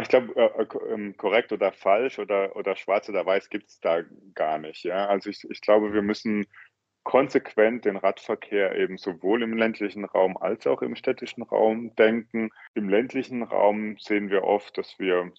Ich 0.00 0.08
glaube, 0.08 0.34
äh, 0.36 0.92
ähm, 0.92 1.16
korrekt 1.16 1.52
oder 1.52 1.72
falsch 1.72 2.18
oder, 2.18 2.56
oder 2.56 2.76
schwarz 2.76 3.08
oder 3.08 3.24
weiß 3.24 3.48
gibt 3.48 3.68
es 3.68 3.80
da 3.80 4.02
gar 4.34 4.58
nicht. 4.58 4.84
Ja? 4.84 5.06
Also 5.06 5.30
ich, 5.30 5.44
ich 5.48 5.60
glaube, 5.60 5.92
wir 5.92 6.02
müssen 6.02 6.46
konsequent 7.04 7.84
den 7.84 7.96
Radverkehr 7.96 8.76
eben 8.76 8.96
sowohl 8.96 9.42
im 9.42 9.56
ländlichen 9.56 10.04
Raum 10.04 10.36
als 10.36 10.66
auch 10.66 10.82
im 10.82 10.96
städtischen 10.96 11.42
Raum 11.42 11.94
denken. 11.96 12.50
Im 12.74 12.88
ländlichen 12.88 13.42
Raum 13.42 13.96
sehen 13.98 14.30
wir 14.30 14.42
oft, 14.42 14.76
dass 14.78 14.98
wir 14.98 15.30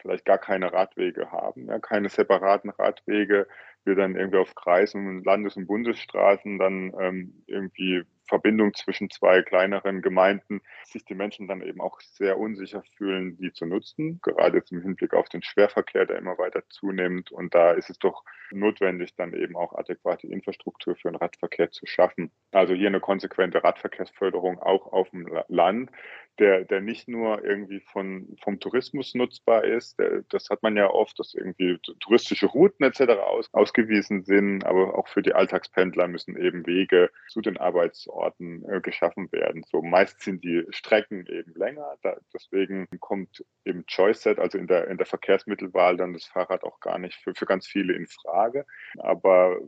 vielleicht 0.00 0.26
gar 0.26 0.38
keine 0.38 0.72
Radwege 0.72 1.32
haben, 1.32 1.68
ja, 1.68 1.78
keine 1.78 2.10
separaten 2.10 2.70
Radwege, 2.70 3.48
wir 3.84 3.94
dann 3.94 4.16
irgendwie 4.16 4.38
auf 4.38 4.54
Kreis- 4.54 4.94
und 4.94 5.24
Landes- 5.24 5.56
und 5.56 5.66
Bundesstraßen 5.66 6.58
dann 6.58 6.92
ähm, 7.00 7.44
irgendwie 7.46 8.04
Verbindung 8.26 8.74
zwischen 8.74 9.10
zwei 9.10 9.42
kleineren 9.42 10.02
Gemeinden 10.02 10.60
sich 10.84 11.04
die 11.04 11.14
Menschen 11.14 11.48
dann 11.48 11.62
eben 11.62 11.80
auch 11.80 12.00
sehr 12.00 12.38
unsicher 12.38 12.82
fühlen, 12.96 13.36
die 13.36 13.52
zu 13.52 13.66
nutzen, 13.66 14.20
gerade 14.22 14.58
jetzt 14.58 14.72
im 14.72 14.82
Hinblick 14.82 15.14
auf 15.14 15.28
den 15.28 15.42
Schwerverkehr, 15.42 16.06
der 16.06 16.18
immer 16.18 16.38
weiter 16.38 16.62
zunimmt. 16.68 17.32
Und 17.32 17.54
da 17.54 17.72
ist 17.72 17.90
es 17.90 17.98
doch 17.98 18.24
notwendig, 18.50 19.14
dann 19.16 19.34
eben 19.34 19.56
auch 19.56 19.74
adäquate 19.74 20.26
Infrastruktur 20.26 20.96
für 20.96 21.10
den 21.10 21.16
Radverkehr 21.16 21.70
zu 21.70 21.86
schaffen. 21.86 22.30
Also 22.52 22.74
hier 22.74 22.88
eine 22.88 23.00
konsequente 23.00 23.62
Radverkehrsförderung 23.62 24.58
auch 24.58 24.92
auf 24.92 25.10
dem 25.10 25.28
Land, 25.48 25.90
der, 26.38 26.64
der 26.64 26.80
nicht 26.80 27.08
nur 27.08 27.44
irgendwie 27.44 27.80
von, 27.80 28.36
vom 28.42 28.60
Tourismus 28.60 29.14
nutzbar 29.14 29.64
ist. 29.64 29.98
Der, 29.98 30.22
das 30.28 30.50
hat 30.50 30.62
man 30.62 30.76
ja 30.76 30.90
oft, 30.90 31.18
dass 31.18 31.34
irgendwie 31.34 31.78
touristische 32.00 32.46
Routen 32.46 32.84
etc. 32.84 33.12
Aus, 33.20 33.48
ausgewiesen 33.52 34.24
sind, 34.24 34.64
aber 34.64 34.98
auch 34.98 35.08
für 35.08 35.22
die 35.22 35.34
Alltagspendler 35.34 36.08
müssen 36.08 36.36
eben 36.36 36.66
Wege 36.66 37.10
zu 37.28 37.40
den 37.40 37.56
Arbeitsorten 37.56 38.64
äh, 38.68 38.80
geschaffen 38.80 39.30
werden. 39.32 39.64
So 39.70 39.82
meist 39.82 40.20
sind 40.20 40.44
die 40.44 40.64
Strecken 40.70 41.26
eben 41.26 41.54
länger, 41.54 41.96
da, 42.02 42.16
deswegen 42.32 42.88
kommt 43.00 43.44
eben 43.64 43.86
Choice 43.86 44.22
Set, 44.22 44.38
also 44.38 44.58
in 44.58 44.66
der, 44.66 44.88
in 44.88 44.98
der 44.98 45.06
Verkehrsmittelwahl 45.06 45.96
dann 45.96 46.12
das 46.12 46.24
Fahrrad 46.24 46.64
auch 46.64 46.80
gar 46.80 46.98
nicht 46.98 47.16
für, 47.16 47.34
für 47.34 47.46
ganz 47.46 47.66
viele 47.66 47.94
in 47.94 48.06
Frage. 48.06 48.66
Aber 48.98 49.58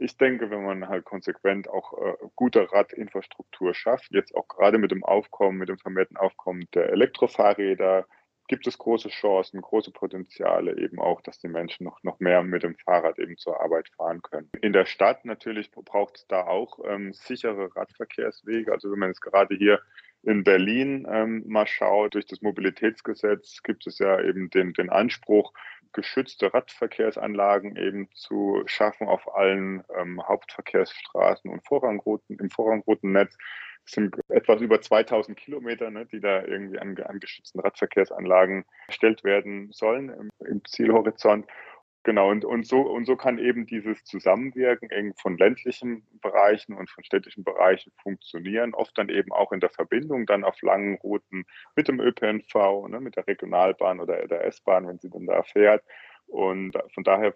ich 0.00 0.16
denke, 0.16 0.50
wenn 0.50 0.64
man 0.64 0.88
halt 0.88 1.04
konsequent 1.04 1.68
auch 1.68 1.92
äh, 1.98 2.14
gute 2.36 2.72
Radinfrastruktur 2.72 3.74
schafft, 3.74 4.12
jetzt 4.12 4.34
auch 4.34 4.48
gerade 4.48 4.78
mit 4.78 4.90
dem 4.90 5.04
Aufkommen, 5.04 5.58
mit 5.58 5.68
dem 5.68 5.78
vermehrten 5.78 6.16
Aufkommen 6.16 6.68
der 6.74 6.90
Elektrofahrräder, 6.90 8.06
gibt 8.48 8.66
es 8.66 8.78
große 8.78 9.10
Chancen, 9.10 9.60
große 9.60 9.92
Potenziale 9.92 10.76
eben 10.78 10.98
auch, 10.98 11.20
dass 11.20 11.38
die 11.38 11.48
Menschen 11.48 11.84
noch, 11.84 12.02
noch 12.02 12.18
mehr 12.18 12.42
mit 12.42 12.62
dem 12.62 12.76
Fahrrad 12.76 13.18
eben 13.18 13.36
zur 13.36 13.60
Arbeit 13.60 13.88
fahren 13.90 14.22
können. 14.22 14.50
In 14.62 14.72
der 14.72 14.86
Stadt 14.86 15.24
natürlich 15.24 15.70
braucht 15.70 16.16
es 16.16 16.26
da 16.26 16.46
auch 16.46 16.78
ähm, 16.86 17.12
sichere 17.12 17.74
Radverkehrswege. 17.76 18.72
Also 18.72 18.90
wenn 18.90 18.98
man 18.98 19.10
jetzt 19.10 19.20
gerade 19.20 19.54
hier 19.54 19.80
in 20.22 20.44
Berlin 20.44 21.06
ähm, 21.10 21.44
mal 21.46 21.66
schaut, 21.66 22.14
durch 22.14 22.26
das 22.26 22.42
Mobilitätsgesetz 22.42 23.62
gibt 23.62 23.86
es 23.86 23.98
ja 23.98 24.20
eben 24.20 24.50
den, 24.50 24.72
den 24.72 24.90
Anspruch, 24.90 25.52
geschützte 25.98 26.54
Radverkehrsanlagen 26.54 27.74
eben 27.76 28.08
zu 28.14 28.62
schaffen 28.66 29.08
auf 29.08 29.34
allen 29.34 29.82
ähm, 29.98 30.22
Hauptverkehrsstraßen 30.22 31.50
und 31.50 31.66
Vorrangrouten 31.66 32.38
im 32.38 32.50
Vorrangroutennetz. 32.50 33.36
Es 33.84 33.92
sind 33.92 34.16
etwas 34.28 34.60
über 34.60 34.80
2000 34.80 35.36
Kilometer, 35.36 35.90
ne, 35.90 36.06
die 36.06 36.20
da 36.20 36.44
irgendwie 36.44 36.78
an, 36.78 36.96
an 36.98 37.18
geschützten 37.18 37.58
Radverkehrsanlagen 37.58 38.64
erstellt 38.86 39.24
werden 39.24 39.72
sollen 39.72 40.10
im, 40.10 40.30
im 40.46 40.64
Zielhorizont. 40.64 41.46
Genau, 42.04 42.30
und, 42.30 42.44
und, 42.44 42.66
so, 42.66 42.80
und 42.80 43.04
so 43.06 43.16
kann 43.16 43.38
eben 43.38 43.66
dieses 43.66 44.04
Zusammenwirken 44.04 44.88
von 45.20 45.36
ländlichen 45.36 46.06
Bereichen 46.22 46.74
und 46.74 46.88
von 46.88 47.04
städtischen 47.04 47.44
Bereichen 47.44 47.92
funktionieren, 48.02 48.72
oft 48.72 48.96
dann 48.96 49.08
eben 49.08 49.32
auch 49.32 49.52
in 49.52 49.60
der 49.60 49.70
Verbindung 49.70 50.24
dann 50.24 50.44
auf 50.44 50.60
langen 50.62 50.96
Routen 50.98 51.44
mit 51.76 51.88
dem 51.88 52.00
ÖPNV, 52.00 52.88
ne, 52.88 53.00
mit 53.00 53.16
der 53.16 53.26
Regionalbahn 53.26 54.00
oder 54.00 54.26
der 54.26 54.44
S-Bahn, 54.46 54.86
wenn 54.86 54.98
sie 54.98 55.10
dann 55.10 55.26
da 55.26 55.42
fährt. 55.42 55.82
Und 56.28 56.76
von 56.92 57.04
daher 57.04 57.34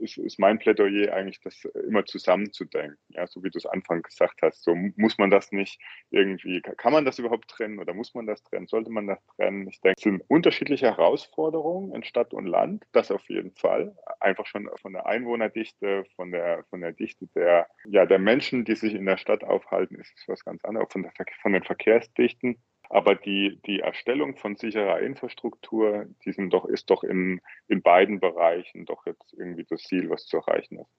ist, 0.00 0.18
ist, 0.18 0.38
mein 0.38 0.58
Plädoyer 0.58 1.12
eigentlich, 1.14 1.40
das 1.40 1.64
immer 1.86 2.04
zusammenzudenken. 2.04 2.98
Ja, 3.08 3.26
so 3.26 3.42
wie 3.42 3.50
du 3.50 3.56
es 3.56 3.64
Anfang 3.64 4.02
gesagt 4.02 4.42
hast. 4.42 4.62
So 4.62 4.74
muss 4.96 5.16
man 5.16 5.30
das 5.30 5.52
nicht 5.52 5.80
irgendwie, 6.10 6.60
kann 6.60 6.92
man 6.92 7.06
das 7.06 7.18
überhaupt 7.18 7.48
trennen 7.48 7.78
oder 7.78 7.94
muss 7.94 8.14
man 8.14 8.26
das 8.26 8.42
trennen? 8.42 8.66
Sollte 8.66 8.90
man 8.90 9.06
das 9.06 9.24
trennen? 9.36 9.66
Ich 9.68 9.80
denke, 9.80 9.96
es 9.96 10.04
sind 10.04 10.22
unterschiedliche 10.28 10.86
Herausforderungen 10.86 11.94
in 11.94 12.04
Stadt 12.04 12.34
und 12.34 12.46
Land. 12.46 12.84
Das 12.92 13.10
auf 13.10 13.26
jeden 13.28 13.52
Fall. 13.52 13.96
Einfach 14.20 14.46
schon 14.46 14.68
von 14.82 14.92
der 14.92 15.06
Einwohnerdichte, 15.06 16.04
von 16.14 16.30
der, 16.30 16.64
von 16.68 16.82
der 16.82 16.92
Dichte 16.92 17.26
der, 17.34 17.66
ja, 17.86 18.04
der 18.04 18.18
Menschen, 18.18 18.66
die 18.66 18.74
sich 18.76 18.94
in 18.94 19.06
der 19.06 19.16
Stadt 19.16 19.44
aufhalten, 19.44 19.96
ist 19.96 20.12
es 20.14 20.28
was 20.28 20.44
ganz 20.44 20.62
anderes. 20.64 20.88
Von, 20.92 21.02
der, 21.02 21.12
von 21.40 21.52
den 21.52 21.64
Verkehrsdichten 21.64 22.58
aber 22.88 23.14
die, 23.14 23.60
die 23.66 23.80
Erstellung 23.80 24.36
von 24.36 24.56
sicherer 24.56 25.00
Infrastruktur, 25.00 26.06
die 26.24 26.32
sind 26.32 26.50
doch, 26.50 26.64
ist 26.66 26.90
doch 26.90 27.02
in, 27.04 27.40
in 27.68 27.82
beiden 27.82 28.20
Bereichen 28.20 28.84
doch 28.86 29.06
jetzt 29.06 29.34
irgendwie 29.34 29.64
das 29.64 29.82
Ziel, 29.82 30.10
was 30.10 30.26
zu 30.26 30.38
erreichen 30.38 30.78
ist. 30.78 30.90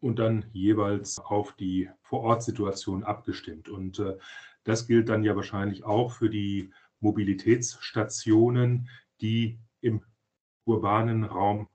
Und 0.00 0.18
dann 0.18 0.46
jeweils 0.52 1.18
auf 1.18 1.52
die 1.52 1.88
Vorortsituation 2.02 3.02
abgestimmt. 3.02 3.68
Und 3.68 3.98
äh, 3.98 4.16
das 4.64 4.86
gilt 4.86 5.08
dann 5.08 5.24
ja 5.24 5.34
wahrscheinlich 5.36 5.84
auch 5.84 6.12
für 6.12 6.28
die 6.28 6.70
Mobilitätsstationen, 7.00 8.88
die 9.20 9.58
im 9.80 10.02
urbanen 10.64 11.24
Raum 11.24 11.68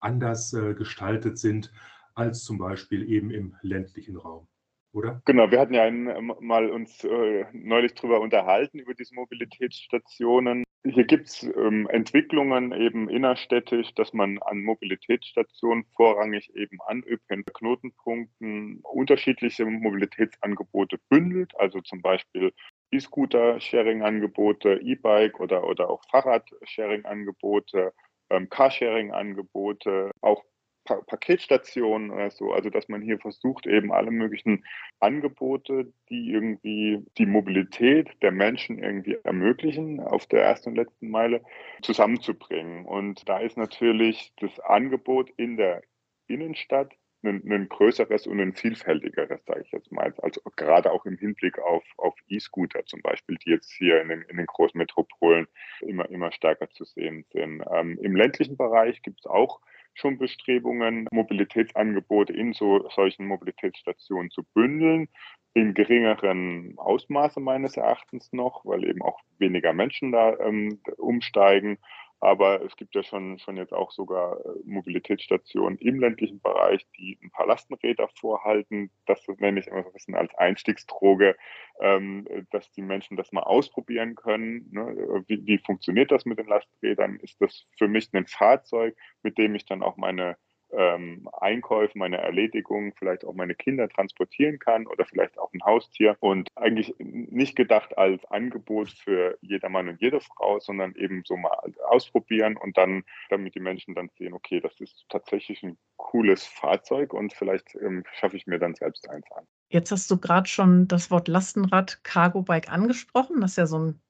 anders 0.00 0.52
äh, 0.52 0.74
gestaltet 0.74 1.38
sind 1.38 1.72
als 2.14 2.44
zum 2.44 2.58
Beispiel 2.58 3.10
eben 3.10 3.30
im 3.30 3.56
ländlichen 3.62 4.16
Raum 4.16 4.48
oder? 4.96 5.20
Genau, 5.26 5.50
wir 5.50 5.60
hatten 5.60 5.74
ja 5.74 5.82
ein, 5.82 6.08
ähm, 6.08 6.32
mal 6.40 6.70
uns 6.70 7.04
äh, 7.04 7.44
neulich 7.52 7.94
darüber 7.94 8.20
unterhalten, 8.20 8.78
über 8.78 8.94
diese 8.94 9.14
Mobilitätsstationen. 9.14 10.64
Hier 10.84 11.04
gibt 11.04 11.28
es 11.28 11.42
ähm, 11.42 11.86
Entwicklungen 11.90 12.72
eben 12.72 13.08
innerstädtisch, 13.08 13.92
dass 13.94 14.12
man 14.12 14.38
an 14.38 14.62
Mobilitätsstationen 14.62 15.84
vorrangig 15.94 16.54
eben 16.54 16.78
an 16.86 17.02
ÖPNV-Knotenpunkten 17.04 18.80
unterschiedliche 18.82 19.66
Mobilitätsangebote 19.66 20.98
bündelt, 21.10 21.52
also 21.58 21.80
zum 21.80 22.00
Beispiel 22.02 22.52
E-Scooter-Sharing-Angebote, 22.92 24.80
E-Bike 24.82 25.40
oder, 25.40 25.64
oder 25.64 25.90
auch 25.90 26.02
Fahrrad-Sharing-Angebote, 26.10 27.92
ähm, 28.30 28.48
Carsharing-Angebote, 28.48 30.12
auch 30.20 30.44
pa 30.86 31.02
Paketstationen 31.06 32.10
oder 32.10 32.30
so. 32.30 32.52
Also 32.52 32.70
dass 32.70 32.88
man 32.88 33.02
hier 33.02 33.18
versucht, 33.18 33.66
eben 33.66 33.92
alle 33.92 34.10
möglichen 34.10 34.64
Angebote, 35.00 35.92
die 36.08 36.30
irgendwie 36.30 37.04
die 37.18 37.26
Mobilität 37.26 38.10
der 38.22 38.32
Menschen 38.32 38.78
irgendwie 38.78 39.18
ermöglichen, 39.24 40.00
auf 40.00 40.26
der 40.26 40.42
ersten 40.44 40.70
und 40.70 40.76
letzten 40.76 41.10
Meile 41.10 41.42
zusammenzubringen. 41.82 42.86
Und 42.86 43.28
da 43.28 43.38
ist 43.38 43.58
natürlich 43.58 44.32
das 44.40 44.58
Angebot 44.60 45.30
in 45.36 45.58
der 45.58 45.82
Innenstadt 46.28 46.94
ein, 47.26 47.42
ein 47.50 47.68
größeres 47.68 48.26
und 48.26 48.40
ein 48.40 48.54
vielfältigeres, 48.54 49.44
sage 49.44 49.62
ich 49.62 49.72
jetzt 49.72 49.92
mal. 49.92 50.14
Also 50.22 50.40
gerade 50.56 50.92
auch 50.92 51.04
im 51.04 51.16
Hinblick 51.18 51.58
auf, 51.58 51.84
auf 51.96 52.14
E-Scooter 52.28 52.84
zum 52.86 53.02
Beispiel, 53.02 53.36
die 53.44 53.50
jetzt 53.50 53.72
hier 53.72 54.00
in 54.00 54.08
den, 54.08 54.22
in 54.22 54.36
den 54.36 54.46
großen 54.46 54.78
Metropolen 54.78 55.46
immer, 55.80 56.08
immer 56.10 56.32
stärker 56.32 56.70
zu 56.70 56.84
sehen 56.84 57.24
sind. 57.32 57.62
Ähm, 57.70 57.98
Im 58.00 58.16
ländlichen 58.16 58.56
Bereich 58.56 59.02
gibt 59.02 59.20
es 59.20 59.26
auch 59.26 59.60
schon 59.96 60.18
Bestrebungen, 60.18 61.06
Mobilitätsangebote 61.10 62.32
in 62.32 62.52
so 62.52 62.88
solchen 62.90 63.26
Mobilitätsstationen 63.26 64.30
zu 64.30 64.44
bündeln, 64.54 65.08
in 65.54 65.74
geringeren 65.74 66.74
Ausmaße 66.76 67.40
meines 67.40 67.76
Erachtens 67.76 68.32
noch, 68.32 68.64
weil 68.64 68.84
eben 68.84 69.02
auch 69.02 69.18
weniger 69.38 69.72
Menschen 69.72 70.12
da 70.12 70.36
ähm, 70.38 70.80
umsteigen. 70.98 71.78
Aber 72.20 72.62
es 72.62 72.76
gibt 72.76 72.94
ja 72.94 73.02
schon, 73.02 73.38
schon 73.38 73.56
jetzt 73.56 73.74
auch 73.74 73.90
sogar 73.90 74.38
äh, 74.40 74.48
Mobilitätsstationen 74.64 75.78
im 75.78 76.00
ländlichen 76.00 76.40
Bereich, 76.40 76.86
die 76.98 77.18
ein 77.22 77.30
paar 77.30 77.46
Lastenräder 77.46 78.08
vorhalten. 78.18 78.90
Das 79.06 79.26
nenne 79.38 79.60
ich 79.60 79.66
immer 79.66 79.82
so 79.82 79.90
ein 79.90 79.92
bisschen 79.92 80.14
als 80.14 80.34
Einstiegsdroge, 80.34 81.36
ähm, 81.80 82.26
dass 82.50 82.70
die 82.72 82.82
Menschen 82.82 83.16
das 83.16 83.32
mal 83.32 83.42
ausprobieren 83.42 84.14
können. 84.14 84.68
Ne? 84.70 85.24
Wie, 85.26 85.44
wie 85.46 85.58
funktioniert 85.58 86.10
das 86.10 86.24
mit 86.24 86.38
den 86.38 86.46
Lastenrädern? 86.46 87.20
Ist 87.20 87.40
das 87.40 87.66
für 87.76 87.88
mich 87.88 88.08
ein 88.14 88.26
Fahrzeug, 88.26 88.96
mit 89.22 89.36
dem 89.36 89.54
ich 89.54 89.66
dann 89.66 89.82
auch 89.82 89.96
meine 89.96 90.36
ähm, 90.72 91.28
Einkäufe, 91.40 91.96
meine 91.98 92.18
Erledigungen, 92.18 92.92
vielleicht 92.92 93.24
auch 93.24 93.34
meine 93.34 93.54
Kinder 93.54 93.88
transportieren 93.88 94.58
kann 94.58 94.86
oder 94.86 95.04
vielleicht 95.04 95.38
auch 95.38 95.52
ein 95.52 95.64
Haustier 95.64 96.16
und 96.20 96.48
eigentlich 96.56 96.94
nicht 96.98 97.56
gedacht 97.56 97.96
als 97.96 98.24
Angebot 98.26 98.90
für 98.90 99.38
jeder 99.40 99.68
Mann 99.68 99.88
und 99.88 100.00
jede 100.00 100.20
Frau, 100.20 100.58
sondern 100.60 100.94
eben 100.96 101.22
so 101.24 101.36
mal 101.36 101.56
ausprobieren 101.88 102.56
und 102.56 102.76
dann, 102.76 103.04
damit 103.30 103.54
die 103.54 103.60
Menschen 103.60 103.94
dann 103.94 104.10
sehen, 104.18 104.32
okay, 104.32 104.60
das 104.60 104.78
ist 104.80 105.06
tatsächlich 105.08 105.62
ein 105.62 105.78
cooles 105.96 106.46
Fahrzeug 106.46 107.12
und 107.12 107.32
vielleicht 107.32 107.74
ähm, 107.76 108.04
schaffe 108.12 108.36
ich 108.36 108.46
mir 108.46 108.58
dann 108.58 108.74
selbst 108.74 109.08
eins 109.08 109.30
an. 109.32 109.46
Jetzt 109.68 109.90
hast 109.90 110.10
du 110.10 110.18
gerade 110.18 110.48
schon 110.48 110.86
das 110.88 111.10
Wort 111.10 111.28
Lastenrad 111.28 112.04
Cargo 112.04 112.42
Bike 112.42 112.70
angesprochen. 112.70 113.40
Das 113.40 113.52
ist 113.52 113.56
ja 113.56 113.66
so 113.66 113.78
ein 113.78 114.00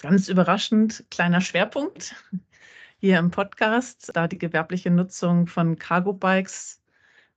ganz 0.00 0.28
überraschend 0.28 1.04
kleiner 1.10 1.40
Schwerpunkt 1.40 2.14
hier 3.04 3.18
im 3.18 3.30
Podcast, 3.30 4.12
da 4.14 4.28
die 4.28 4.38
gewerbliche 4.38 4.90
Nutzung 4.90 5.46
von 5.46 5.76
Cargo-Bikes 5.76 6.80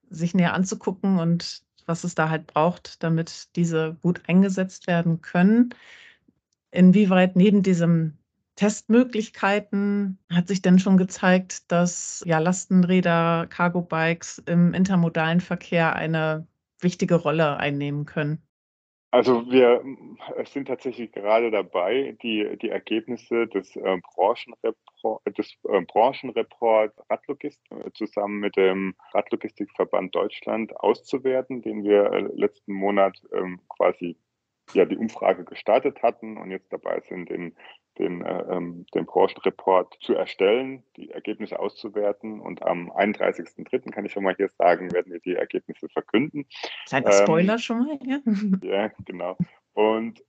sich 0.09 0.33
näher 0.33 0.53
anzugucken 0.53 1.19
und 1.19 1.61
was 1.85 2.05
es 2.05 2.15
da 2.15 2.29
halt 2.29 2.47
braucht, 2.47 3.03
damit 3.03 3.49
diese 3.57 3.97
gut 4.01 4.21
eingesetzt 4.29 4.87
werden 4.87 5.19
können. 5.21 5.75
Inwieweit 6.71 7.35
neben 7.35 7.63
diesen 7.63 8.17
Testmöglichkeiten 8.55 10.19
hat 10.31 10.47
sich 10.47 10.61
denn 10.61 10.79
schon 10.79 10.95
gezeigt, 10.95 11.69
dass 11.69 12.23
ja, 12.25 12.39
Lastenräder, 12.39 13.47
Cargo-Bikes 13.49 14.43
im 14.45 14.73
intermodalen 14.73 15.41
Verkehr 15.41 15.97
eine 15.97 16.47
wichtige 16.79 17.15
Rolle 17.15 17.57
einnehmen 17.57 18.05
können? 18.05 18.41
Also 19.09 19.49
wir 19.49 19.81
sind 20.45 20.67
tatsächlich 20.67 21.11
gerade 21.13 21.49
dabei, 21.49 22.17
die, 22.21 22.57
die 22.61 22.69
Ergebnisse 22.69 23.47
des, 23.47 23.73
äh, 23.77 23.97
Branchenreport, 24.15 25.37
des 25.37 25.57
äh, 25.63 25.81
Branchenreport 25.81 26.93
Radlogistik 27.09 27.71
äh, 27.71 27.91
zusammen 27.93 28.39
mit 28.39 28.57
dem 28.57 28.95
Radlogistikverband 29.13 30.13
Deutschland 30.13 30.75
auszuwerten, 30.75 31.61
den 31.61 31.85
wir 31.85 32.11
äh, 32.11 32.19
letzten 32.35 32.73
Monat 32.73 33.17
ähm, 33.33 33.61
quasi 33.69 34.17
ja 34.73 34.85
die 34.85 34.97
Umfrage 34.97 35.43
gestartet 35.43 36.01
hatten 36.03 36.37
und 36.37 36.51
jetzt 36.51 36.71
dabei 36.71 37.01
sind, 37.01 37.29
den 37.29 37.55
den, 37.97 38.21
äh, 38.21 38.43
ähm, 38.49 38.85
den 38.93 39.05
Branchenreport 39.05 39.97
zu 40.01 40.13
erstellen, 40.13 40.83
die 40.95 41.11
Ergebnisse 41.11 41.59
auszuwerten. 41.59 42.39
Und 42.39 42.61
am 42.63 42.91
31.03. 42.91 43.91
kann 43.91 44.05
ich 44.05 44.11
schon 44.11 44.23
mal 44.23 44.35
hier 44.35 44.49
sagen, 44.57 44.91
werden 44.91 45.11
wir 45.11 45.19
die 45.19 45.35
Ergebnisse 45.35 45.89
verkünden. 45.89 46.45
Kleiner 46.87 47.07
ähm, 47.07 47.23
Spoiler 47.23 47.59
schon 47.59 47.79
mal, 47.79 47.99
ja. 48.03 48.19
Ja, 48.61 48.91
genau. 49.05 49.37
Und 49.73 50.23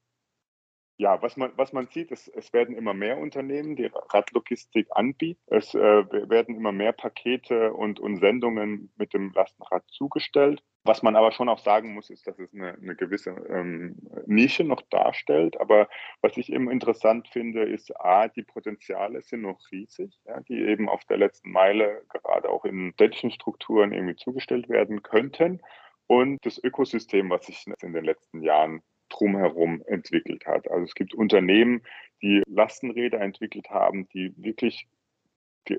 ja, 0.99 1.23
was 1.23 1.37
man, 1.37 1.53
was 1.55 1.73
man 1.73 1.87
sieht, 1.87 2.11
ist, 2.11 2.27
es 2.35 2.53
werden 2.53 2.77
immer 2.77 2.93
mehr 2.93 3.19
Unternehmen, 3.19 3.77
die 3.77 3.89
Radlogistik 4.11 4.89
anbieten. 4.91 5.41
Es 5.47 5.73
äh, 5.73 5.79
werden 5.79 6.57
immer 6.57 6.73
mehr 6.73 6.93
Pakete 6.93 7.73
und, 7.73 8.01
und 8.01 8.19
Sendungen 8.19 8.93
mit 8.97 9.15
dem 9.15 9.33
Lastenrad 9.33 9.85
zugestellt. 9.89 10.61
Was 10.83 11.05
man 11.05 11.15
aber 11.15 11.31
schon 11.31 11.49
auch 11.49 11.61
sagen 11.61 11.95
muss, 11.95 12.11
ist, 12.11 12.27
dass 12.27 12.37
es 12.41 12.53
eine, 12.53 12.75
eine 12.75 12.97
gewisse 12.97 13.31
ähm, 13.31 13.97
Nische 14.27 14.65
noch 14.65 14.83
darstellt. 14.91 15.61
Aber 15.61 15.89
was 16.21 16.37
ich 16.37 16.53
eben 16.53 16.69
interessant 16.69 17.29
finde, 17.29 17.63
ist, 17.63 17.95
A, 18.01 18.27
die 18.27 18.43
Potenziale 18.43 19.23
sind 19.23 19.43
noch 19.43 19.61
riesig, 19.71 20.19
ja, 20.25 20.41
die 20.41 20.61
eben 20.65 20.89
auf 20.89 21.05
der 21.05 21.19
letzten 21.19 21.53
Meile 21.53 22.03
gerade 22.09 22.51
auch 22.51 22.65
in 22.65 22.93
städtischen 22.95 23.31
Strukturen 23.31 23.93
irgendwie 23.93 24.17
zugestellt 24.17 24.69
werden 24.69 25.05
könnten. 25.05 25.61
Und 26.09 26.45
das 26.45 26.59
Ökosystem, 26.63 27.31
was 27.31 27.47
sich 27.47 27.65
in 27.83 27.93
den 27.93 28.05
letzten 28.05 28.43
Jahren 28.43 28.83
drumherum 29.09 29.83
entwickelt 29.87 30.47
hat. 30.47 30.71
Also 30.71 30.85
es 30.85 30.95
gibt 30.95 31.15
Unternehmen, 31.15 31.83
die 32.23 32.43
Lastenräder 32.47 33.21
entwickelt 33.21 33.71
haben, 33.71 34.09
die 34.09 34.33
wirklich 34.37 34.89
äh, 35.71 35.79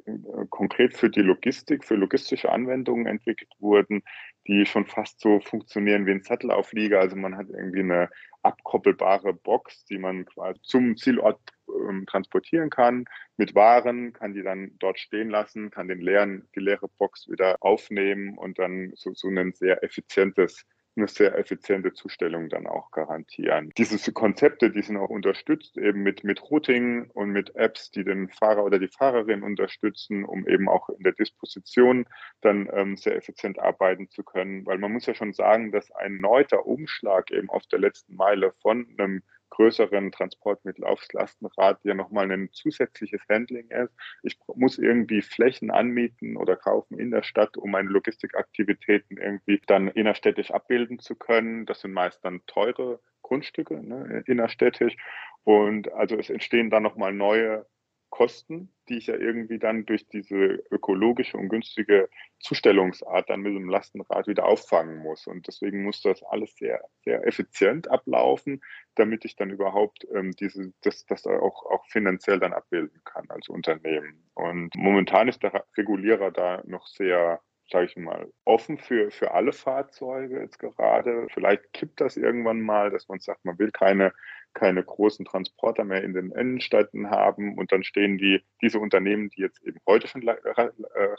konkret 0.49 0.95
für 0.95 1.09
die 1.09 1.21
Logistik, 1.21 1.83
für 1.83 1.95
logistische 1.95 2.51
Anwendungen 2.51 3.05
entwickelt 3.05 3.51
wurden, 3.59 4.03
die 4.47 4.65
schon 4.65 4.85
fast 4.85 5.19
so 5.19 5.39
funktionieren 5.39 6.05
wie 6.05 6.11
ein 6.11 6.23
Sattelauflieger. 6.23 6.99
Also 6.99 7.15
man 7.15 7.37
hat 7.37 7.49
irgendwie 7.49 7.81
eine 7.81 8.09
abkoppelbare 8.41 9.33
Box, 9.33 9.85
die 9.85 9.97
man 9.97 10.25
quasi 10.25 10.59
zum 10.63 10.95
Zielort 10.97 11.39
ähm, 11.67 12.05
transportieren 12.07 12.69
kann 12.69 13.05
mit 13.37 13.55
Waren, 13.55 14.13
kann 14.13 14.33
die 14.33 14.43
dann 14.43 14.71
dort 14.79 14.99
stehen 14.99 15.29
lassen, 15.29 15.71
kann 15.71 15.87
den 15.87 16.01
leeren, 16.01 16.47
die 16.55 16.61
leere 16.61 16.87
Box 16.97 17.27
wieder 17.29 17.57
aufnehmen 17.61 18.37
und 18.37 18.59
dann 18.59 18.91
so, 18.95 19.13
so 19.13 19.27
ein 19.27 19.53
sehr 19.53 19.83
effizientes 19.83 20.65
eine 20.99 21.07
sehr 21.07 21.37
effiziente 21.37 21.93
Zustellung 21.93 22.49
dann 22.49 22.67
auch 22.67 22.91
garantieren. 22.91 23.71
Diese 23.77 24.11
Konzepte, 24.11 24.69
die 24.69 24.81
sind 24.81 24.97
auch 24.97 25.09
unterstützt 25.09 25.77
eben 25.77 26.03
mit, 26.03 26.23
mit 26.23 26.41
Routing 26.49 27.09
und 27.11 27.29
mit 27.31 27.55
Apps, 27.55 27.91
die 27.91 28.03
den 28.03 28.29
Fahrer 28.29 28.63
oder 28.63 28.79
die 28.79 28.87
Fahrerin 28.87 29.43
unterstützen, 29.43 30.25
um 30.25 30.47
eben 30.47 30.69
auch 30.69 30.89
in 30.89 31.03
der 31.03 31.13
Disposition 31.13 32.05
dann 32.41 32.69
ähm, 32.71 32.97
sehr 32.97 33.15
effizient 33.15 33.59
arbeiten 33.59 34.09
zu 34.09 34.23
können. 34.23 34.65
Weil 34.65 34.77
man 34.77 34.91
muss 34.91 35.05
ja 35.05 35.13
schon 35.13 35.33
sagen, 35.33 35.71
dass 35.71 35.91
ein 35.91 36.17
neuter 36.17 36.65
Umschlag 36.65 37.31
eben 37.31 37.49
auf 37.49 37.65
der 37.67 37.79
letzten 37.79 38.15
Meile 38.15 38.53
von 38.61 38.87
einem 38.97 39.23
größeren 39.49 40.11
Transportmittel 40.11 40.83
aufs 40.85 41.11
Lastenrad 41.13 41.79
ja 41.83 41.93
nochmal 41.93 42.31
ein 42.31 42.49
zusätzliches 42.51 43.21
Handling 43.29 43.69
ist. 43.69 43.93
Ich 44.23 44.37
muss 44.55 44.77
irgendwie 44.77 45.21
Flächen 45.21 45.71
anmieten 45.71 46.37
oder 46.37 46.55
kaufen 46.55 46.99
in 46.99 47.11
der 47.11 47.23
Stadt, 47.23 47.57
um 47.57 47.71
meine 47.71 47.89
Logistikaktivitäten 47.89 49.17
irgendwie 49.17 49.61
dann 49.67 49.87
innerstädtisch 49.87 50.51
abbilden 50.51 50.99
zu 50.99 51.15
können. 51.15 51.65
Das 51.65 51.81
sind 51.81 51.93
meist 51.93 52.23
dann 52.23 52.41
teure 52.47 52.99
Grundstücke 53.21 53.75
ne, 53.81 54.23
innerstädtisch. 54.25 54.95
Und 55.43 55.91
also 55.93 56.17
es 56.17 56.29
entstehen 56.29 56.69
dann 56.69 56.83
nochmal 56.83 57.13
neue 57.13 57.65
Kosten, 58.09 58.73
die 58.89 58.97
ich 58.97 59.07
ja 59.07 59.15
irgendwie 59.15 59.59
dann 59.59 59.85
durch 59.85 60.07
diese 60.07 60.63
ökologische 60.71 61.37
und 61.37 61.49
günstige 61.49 62.09
Zustellungsart 62.39 63.29
dann 63.29 63.41
mit 63.41 63.55
dem 63.55 63.69
Lastenrad 63.69 64.27
wieder 64.27 64.45
auffangen 64.45 64.97
muss. 64.97 65.27
Und 65.27 65.47
deswegen 65.47 65.83
muss 65.83 66.01
das 66.01 66.23
alles 66.23 66.55
sehr, 66.55 66.83
sehr 67.03 67.25
effizient 67.25 67.89
ablaufen, 67.89 68.61
damit 68.95 69.25
ich 69.25 69.35
dann 69.35 69.51
überhaupt 69.51 70.07
ähm, 70.13 70.31
diese, 70.31 70.73
das, 70.81 71.05
das 71.05 71.27
auch, 71.27 71.65
auch 71.65 71.85
finanziell 71.87 72.39
dann 72.39 72.53
abbilden 72.53 73.01
kann 73.05 73.25
als 73.29 73.47
Unternehmen. 73.49 74.29
Und 74.33 74.75
momentan 74.75 75.27
ist 75.27 75.43
der 75.43 75.65
Regulierer 75.77 76.31
da 76.31 76.63
noch 76.65 76.87
sehr 76.87 77.41
sage 77.71 77.85
ich 77.85 77.95
mal, 77.97 78.31
offen 78.45 78.77
für, 78.77 79.11
für 79.11 79.31
alle 79.31 79.53
Fahrzeuge 79.53 80.39
jetzt 80.39 80.57
gerade. 80.57 81.27
Vielleicht 81.31 81.71
kippt 81.73 82.01
das 82.01 82.17
irgendwann 82.17 82.61
mal, 82.61 82.89
dass 82.89 83.07
man 83.07 83.19
sagt, 83.19 83.45
man 83.45 83.59
will 83.59 83.71
keine 83.71 84.11
keine 84.53 84.83
großen 84.83 85.25
Transporter 85.25 85.83
mehr 85.83 86.03
in 86.03 86.13
den 86.13 86.31
Innenstädten 86.31 87.09
haben. 87.09 87.57
Und 87.57 87.71
dann 87.71 87.83
stehen 87.83 88.17
die, 88.17 88.41
diese 88.61 88.79
Unternehmen, 88.79 89.29
die 89.29 89.41
jetzt 89.41 89.63
eben 89.63 89.79
heute 89.87 90.07
schon 90.07 90.27
äh, 90.27 90.35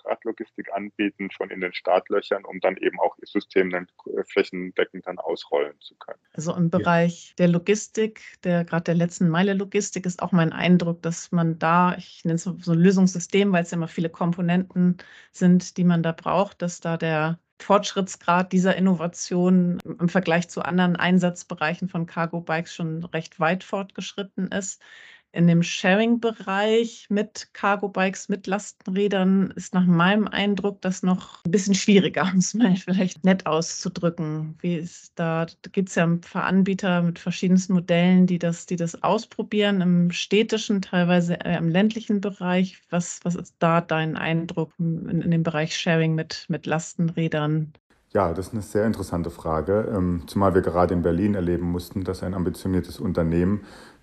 Radlogistik 0.04 0.72
anbieten, 0.72 1.30
schon 1.30 1.50
in 1.50 1.60
den 1.60 1.72
Startlöchern, 1.72 2.44
um 2.44 2.60
dann 2.60 2.76
eben 2.76 2.98
auch 3.00 3.16
ihr 3.18 3.26
System 3.26 3.70
dann 3.70 3.86
äh, 4.06 4.24
flächendeckend 4.24 5.06
dann 5.06 5.18
ausrollen 5.18 5.74
zu 5.80 5.94
können. 5.96 6.20
Also 6.34 6.54
im 6.54 6.70
Bereich 6.70 7.30
ja. 7.30 7.34
der 7.38 7.48
Logistik, 7.48 8.20
der 8.44 8.64
gerade 8.64 8.84
der 8.84 8.94
letzten 8.94 9.28
Meile 9.28 9.54
Logistik, 9.54 10.06
ist 10.06 10.22
auch 10.22 10.32
mein 10.32 10.52
Eindruck, 10.52 11.02
dass 11.02 11.32
man 11.32 11.58
da, 11.58 11.94
ich 11.96 12.24
nenne 12.24 12.36
es 12.36 12.44
so 12.44 12.72
ein 12.72 12.78
Lösungssystem, 12.78 13.52
weil 13.52 13.62
es 13.62 13.70
ja 13.70 13.76
immer 13.76 13.88
viele 13.88 14.10
Komponenten 14.10 14.98
sind, 15.32 15.76
die 15.76 15.84
man 15.84 16.02
da 16.02 16.12
braucht, 16.12 16.62
dass 16.62 16.80
da 16.80 16.96
der 16.96 17.38
Fortschrittsgrad 17.62 18.53
dieser 18.53 18.77
Innovation 18.77 19.79
im 19.85 20.09
Vergleich 20.09 20.49
zu 20.49 20.62
anderen 20.62 20.96
Einsatzbereichen 20.96 21.88
von 21.88 22.07
Cargo 22.07 22.40
Bikes 22.40 22.75
schon 22.75 23.05
recht 23.05 23.40
weit 23.40 23.64
fortgeschritten 23.64 24.49
ist. 24.49 24.83
In 25.32 25.46
dem 25.46 25.62
Sharing-Bereich 25.62 27.06
mit 27.08 27.50
Cargo-Bikes, 27.52 28.28
mit 28.28 28.48
Lastenrädern 28.48 29.52
ist 29.52 29.74
nach 29.74 29.86
meinem 29.86 30.26
Eindruck 30.26 30.80
das 30.80 31.04
noch 31.04 31.44
ein 31.44 31.52
bisschen 31.52 31.74
schwieriger, 31.74 32.22
um 32.32 32.38
es 32.38 32.52
mal 32.54 32.74
vielleicht 32.74 33.24
nett 33.24 33.46
auszudrücken. 33.46 34.56
Wie 34.60 34.76
ist 34.76 35.12
da, 35.14 35.46
da 35.46 35.70
gibt 35.70 35.90
es 35.90 35.94
ja 35.94 36.04
ein 36.04 36.20
paar 36.20 36.44
Anbieter 36.44 37.02
mit 37.02 37.20
verschiedensten 37.20 37.74
Modellen, 37.74 38.26
die 38.26 38.40
das, 38.40 38.66
die 38.66 38.76
das 38.76 39.02
ausprobieren, 39.04 39.80
im 39.80 40.10
städtischen, 40.10 40.82
teilweise 40.82 41.34
im 41.34 41.68
ländlichen 41.68 42.20
Bereich. 42.20 42.82
Was, 42.90 43.20
was 43.22 43.36
ist 43.36 43.54
da 43.60 43.80
dein 43.80 44.16
Eindruck 44.16 44.72
in, 44.78 45.22
in 45.22 45.30
dem 45.30 45.44
Bereich 45.44 45.76
Sharing 45.76 46.16
mit, 46.16 46.46
mit 46.48 46.66
Lastenrädern? 46.66 47.72
Ja, 48.12 48.34
das 48.34 48.48
ist 48.48 48.54
eine 48.54 48.62
sehr 48.62 48.86
interessante 48.86 49.30
Frage, 49.30 49.88
ähm, 49.94 50.24
zumal 50.26 50.52
wir 50.52 50.62
gerade 50.62 50.94
in 50.94 51.02
Berlin 51.02 51.36
erleben 51.36 51.70
mussten, 51.70 52.02
dass 52.02 52.24
ein 52.24 52.34
ambitioniertes 52.34 52.98
Unternehmen 52.98 53.60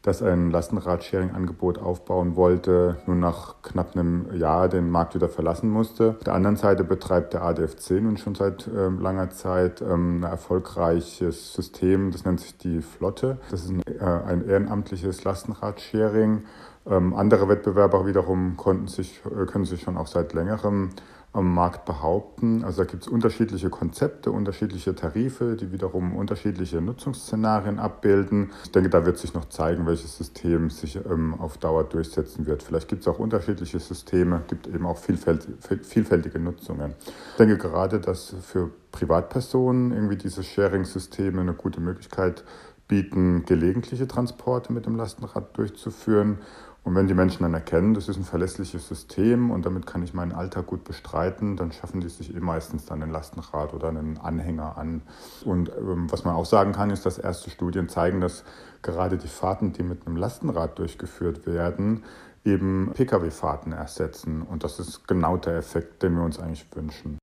das 0.07 0.23
ein 0.23 0.51
Lastenrad-Sharing-Angebot 0.51 1.79
aufbauen 1.79 2.37
wollte, 2.37 2.97
nur 3.05 3.17
nach 3.17 3.61
knapp 3.61 3.93
einem 3.93 4.33
Jahr 4.33 4.69
den 4.69 4.89
Markt 4.89 5.15
wieder 5.15 5.27
verlassen 5.27 5.69
musste. 5.69 6.11
Auf 6.11 6.23
der 6.23 6.33
anderen 6.33 6.55
Seite 6.55 6.85
betreibt 6.85 7.33
der 7.33 7.43
ADFC 7.43 8.01
nun 8.01 8.15
schon 8.15 8.33
seit 8.33 8.67
äh, 8.67 8.87
langer 8.87 9.31
Zeit 9.31 9.81
ähm, 9.81 10.21
ein 10.21 10.23
erfolgreiches 10.23 11.53
System, 11.53 12.11
das 12.11 12.23
nennt 12.23 12.39
sich 12.39 12.57
die 12.57 12.81
Flotte. 12.81 13.37
Das 13.51 13.65
ist 13.65 13.71
ein, 13.71 13.81
äh, 13.85 14.03
ein 14.03 14.47
ehrenamtliches 14.47 15.23
Lastenrad-Sharing 15.23 16.43
Ähm, 16.89 17.13
andere 17.13 17.49
Wettbewerber 17.49 18.05
wiederum 18.05 18.55
konnten 18.55 18.87
sich, 18.87 19.19
äh, 19.25 19.45
können 19.45 19.65
sich 19.65 19.81
schon 19.81 19.97
auch 19.97 20.07
seit 20.07 20.31
längerem 20.31 20.91
am 21.37 21.53
Markt 21.53 21.85
behaupten. 21.85 22.63
Also 22.63 22.83
da 22.83 22.89
gibt 22.89 23.03
es 23.03 23.07
unterschiedliche 23.07 23.69
Konzepte, 23.69 24.31
unterschiedliche 24.31 24.95
Tarife, 24.95 25.55
die 25.55 25.71
wiederum 25.71 26.15
unterschiedliche 26.15 26.81
Nutzungsszenarien 26.81 27.77
abbilden. 27.77 28.51
Ich 28.63 28.71
denke, 28.71 28.89
da 28.89 29.05
wird 29.05 29.19
sich 29.19 29.35
noch 29.35 29.45
zeigen, 29.45 29.85
welches 29.85 30.17
System 30.17 30.71
sich 30.71 30.95
ähm, 30.95 31.35
auf 31.35 31.57
Dauer 31.59 31.83
durchsetzen 31.83 32.47
wird. 32.47 32.63
Vielleicht 32.63 32.87
gibt 32.87 33.03
es 33.03 33.07
auch 33.07 33.19
unterschiedliche 33.19 33.79
Systeme, 33.79 34.41
gibt 34.47 34.67
eben 34.67 34.87
auch 34.87 34.97
vielfältige 34.97 36.39
Nutzungen. 36.39 36.95
Ich 37.05 37.37
denke 37.37 37.57
gerade, 37.57 37.99
dass 37.99 38.33
für 38.41 38.71
Privatpersonen 38.91 39.91
irgendwie 39.91 40.17
diese 40.17 40.41
Sharing-Systeme 40.41 41.39
eine 41.41 41.53
gute 41.53 41.79
Möglichkeit 41.79 42.43
bieten, 42.87 43.45
gelegentliche 43.45 44.07
Transporte 44.07 44.71
mit 44.73 44.85
dem 44.85 44.95
Lastenrad 44.95 45.55
durchzuführen 45.57 46.39
und 46.87 46.95
wenn 46.95 47.07
die 47.07 47.13
Menschen 47.13 47.43
dann 47.43 47.53
erkennen, 47.53 47.95
das 47.95 48.07
ist 48.07 48.15
ein 48.15 48.23
verlässliches 48.23 48.87
System 48.87 49.51
und 49.51 49.65
damit 49.65 49.85
kann 49.85 50.03
ich 50.03 50.13
meinen 50.13 50.31
Alltag 50.31 50.67
gut 50.67 50.85
bestreiten, 50.85 51.57
dann 51.57 51.73
schaffen 51.73 51.99
die 51.99 52.07
sich 52.07 52.33
eh 52.33 52.39
meistens 52.39 52.85
dann 52.85 53.03
ein 53.03 53.11
Lastenrad 53.11 53.73
oder 53.73 53.89
einen 53.89 54.17
Anhänger 54.17 54.77
an. 54.77 55.01
Und 55.43 55.69
ähm, 55.77 56.09
was 56.09 56.23
man 56.23 56.33
auch 56.33 56.45
sagen 56.45 56.71
kann, 56.71 56.89
ist, 56.89 57.05
dass 57.05 57.17
erste 57.17 57.49
Studien 57.49 57.89
zeigen, 57.89 58.21
dass 58.21 58.45
gerade 58.83 59.17
die 59.17 59.27
Fahrten, 59.27 59.73
die 59.73 59.83
mit 59.83 60.07
einem 60.07 60.15
Lastenrad 60.15 60.79
durchgeführt 60.79 61.45
werden, 61.45 62.05
eben 62.45 62.93
Pkw-Fahrten 62.93 63.73
ersetzen. 63.73 64.41
Und 64.41 64.63
das 64.63 64.79
ist 64.79 65.09
genau 65.09 65.35
der 65.35 65.57
Effekt, 65.57 66.03
den 66.03 66.15
wir 66.15 66.23
uns 66.23 66.39
eigentlich 66.39 66.73
wünschen. 66.73 67.17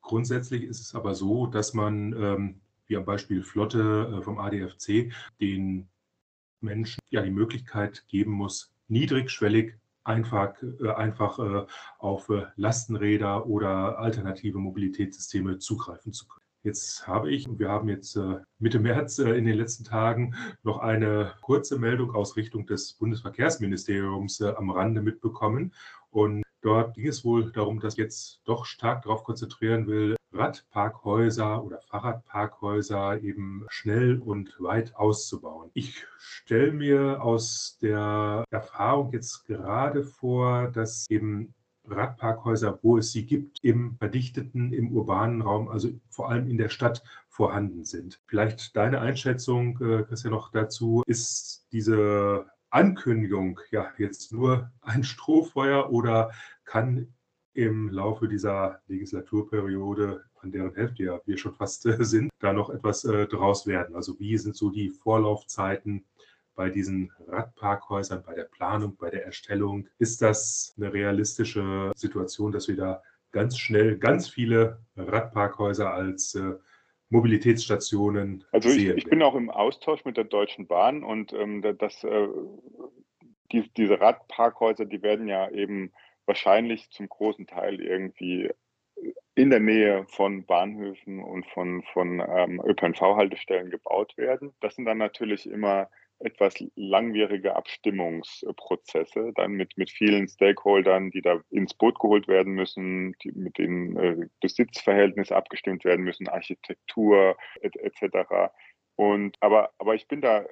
Grundsätzlich 0.00 0.62
ist 0.62 0.80
es 0.80 0.94
aber 0.94 1.16
so, 1.16 1.48
dass 1.48 1.74
man, 1.74 2.12
ähm, 2.12 2.60
wie 2.86 2.96
am 2.96 3.04
Beispiel 3.04 3.42
Flotte 3.42 4.14
äh, 4.16 4.22
vom 4.22 4.38
ADFC, 4.38 5.12
den 5.40 5.88
Menschen 6.64 7.00
ja 7.10 7.22
die 7.22 7.30
Möglichkeit 7.30 8.04
geben 8.08 8.32
muss, 8.32 8.72
niedrigschwellig 8.88 9.74
einfach, 10.02 10.54
äh, 10.62 10.90
einfach 10.90 11.38
äh, 11.38 11.66
auf 11.98 12.28
äh, 12.28 12.46
Lastenräder 12.56 13.46
oder 13.46 13.98
alternative 13.98 14.58
Mobilitätssysteme 14.58 15.58
zugreifen 15.58 16.12
zu 16.12 16.26
können. 16.26 16.44
Jetzt 16.62 17.06
habe 17.06 17.30
ich, 17.30 17.46
und 17.46 17.58
wir 17.58 17.68
haben 17.68 17.90
jetzt 17.90 18.16
äh, 18.16 18.40
Mitte 18.58 18.80
März 18.80 19.18
äh, 19.18 19.32
in 19.32 19.44
den 19.44 19.56
letzten 19.56 19.84
Tagen 19.84 20.34
noch 20.62 20.78
eine 20.78 21.34
kurze 21.42 21.78
Meldung 21.78 22.14
aus 22.14 22.36
Richtung 22.36 22.66
des 22.66 22.94
Bundesverkehrsministeriums 22.94 24.40
äh, 24.40 24.54
am 24.56 24.70
Rande 24.70 25.02
mitbekommen. 25.02 25.74
Und 26.10 26.42
dort 26.62 26.94
ging 26.94 27.06
es 27.06 27.22
wohl 27.22 27.52
darum, 27.52 27.80
dass 27.80 27.98
jetzt 27.98 28.40
doch 28.44 28.64
stark 28.64 29.02
darauf 29.02 29.24
konzentrieren 29.24 29.86
will, 29.86 30.16
Radparkhäuser 30.34 31.64
oder 31.64 31.80
Fahrradparkhäuser 31.80 33.22
eben 33.22 33.66
schnell 33.68 34.18
und 34.18 34.54
weit 34.58 34.94
auszubauen. 34.96 35.70
Ich 35.74 36.06
stelle 36.18 36.72
mir 36.72 37.22
aus 37.22 37.78
der 37.80 38.44
Erfahrung 38.50 39.12
jetzt 39.12 39.46
gerade 39.46 40.04
vor, 40.04 40.68
dass 40.68 41.06
eben 41.08 41.54
Radparkhäuser, 41.86 42.78
wo 42.82 42.98
es 42.98 43.12
sie 43.12 43.26
gibt, 43.26 43.62
im 43.62 43.96
verdichteten, 43.98 44.72
im 44.72 44.92
urbanen 44.92 45.42
Raum, 45.42 45.68
also 45.68 45.90
vor 46.08 46.30
allem 46.30 46.48
in 46.48 46.58
der 46.58 46.70
Stadt 46.70 47.02
vorhanden 47.28 47.84
sind. 47.84 48.20
Vielleicht 48.26 48.76
deine 48.76 49.00
Einschätzung, 49.00 49.78
äh, 49.80 50.02
Christian, 50.04 50.32
noch 50.32 50.50
dazu. 50.50 51.02
Ist 51.06 51.66
diese 51.72 52.46
Ankündigung 52.70 53.60
ja 53.70 53.88
jetzt 53.98 54.32
nur 54.32 54.70
ein 54.80 55.04
Strohfeuer 55.04 55.90
oder 55.90 56.32
kann 56.64 57.13
im 57.54 57.88
Laufe 57.88 58.28
dieser 58.28 58.80
Legislaturperiode, 58.88 60.24
an 60.40 60.52
deren 60.52 60.74
Hälfte 60.74 61.04
ja 61.04 61.20
wir 61.24 61.38
schon 61.38 61.54
fast 61.54 61.86
äh, 61.86 62.04
sind, 62.04 62.30
da 62.40 62.52
noch 62.52 62.70
etwas 62.70 63.04
äh, 63.04 63.26
draus 63.26 63.66
werden? 63.66 63.94
Also 63.94 64.18
wie 64.18 64.36
sind 64.36 64.56
so 64.56 64.70
die 64.70 64.90
Vorlaufzeiten 64.90 66.04
bei 66.56 66.68
diesen 66.68 67.12
Radparkhäusern, 67.26 68.22
bei 68.24 68.34
der 68.34 68.44
Planung, 68.44 68.96
bei 68.96 69.10
der 69.10 69.24
Erstellung? 69.24 69.88
Ist 69.98 70.20
das 70.20 70.74
eine 70.76 70.92
realistische 70.92 71.92
Situation, 71.96 72.52
dass 72.52 72.68
wir 72.68 72.76
da 72.76 73.02
ganz 73.32 73.58
schnell 73.58 73.98
ganz 73.98 74.28
viele 74.28 74.78
Radparkhäuser 74.96 75.92
als 75.92 76.34
äh, 76.34 76.54
Mobilitätsstationen 77.10 78.44
also 78.50 78.70
ich, 78.70 78.88
ich 78.88 79.04
bin 79.04 79.22
auch 79.22 79.34
im 79.34 79.50
Austausch 79.50 80.04
mit 80.04 80.16
der 80.16 80.24
Deutschen 80.24 80.66
Bahn 80.66 81.04
und 81.04 81.32
ähm, 81.32 81.62
das, 81.78 82.02
äh, 82.02 82.28
die, 83.52 83.70
diese 83.76 84.00
Radparkhäuser, 84.00 84.84
die 84.84 85.02
werden 85.02 85.28
ja 85.28 85.48
eben 85.50 85.92
wahrscheinlich 86.26 86.90
zum 86.90 87.08
großen 87.08 87.46
Teil 87.46 87.80
irgendwie 87.80 88.50
in 89.34 89.50
der 89.50 89.60
Nähe 89.60 90.06
von 90.08 90.46
Bahnhöfen 90.46 91.22
und 91.22 91.46
von, 91.46 91.82
von 91.92 92.20
ähm, 92.20 92.62
ÖPNV-Haltestellen 92.64 93.70
gebaut 93.70 94.16
werden. 94.16 94.54
Das 94.60 94.76
sind 94.76 94.84
dann 94.84 94.98
natürlich 94.98 95.46
immer 95.46 95.90
etwas 96.20 96.54
langwierige 96.76 97.56
Abstimmungsprozesse, 97.56 99.32
dann 99.34 99.52
mit, 99.52 99.76
mit 99.76 99.90
vielen 99.90 100.28
Stakeholdern, 100.28 101.10
die 101.10 101.20
da 101.20 101.40
ins 101.50 101.74
Boot 101.74 101.98
geholt 101.98 102.28
werden 102.28 102.54
müssen, 102.54 103.14
die 103.22 103.32
mit 103.32 103.58
den 103.58 103.96
äh, 103.96 104.28
Besitzverhältnissen 104.40 105.36
abgestimmt 105.36 105.84
werden 105.84 106.04
müssen, 106.04 106.28
Architektur 106.28 107.36
etc. 107.60 108.02
Et 108.02 109.36
aber, 109.40 109.72
aber 109.78 109.94
ich 109.96 110.06
bin 110.06 110.20
da 110.20 110.44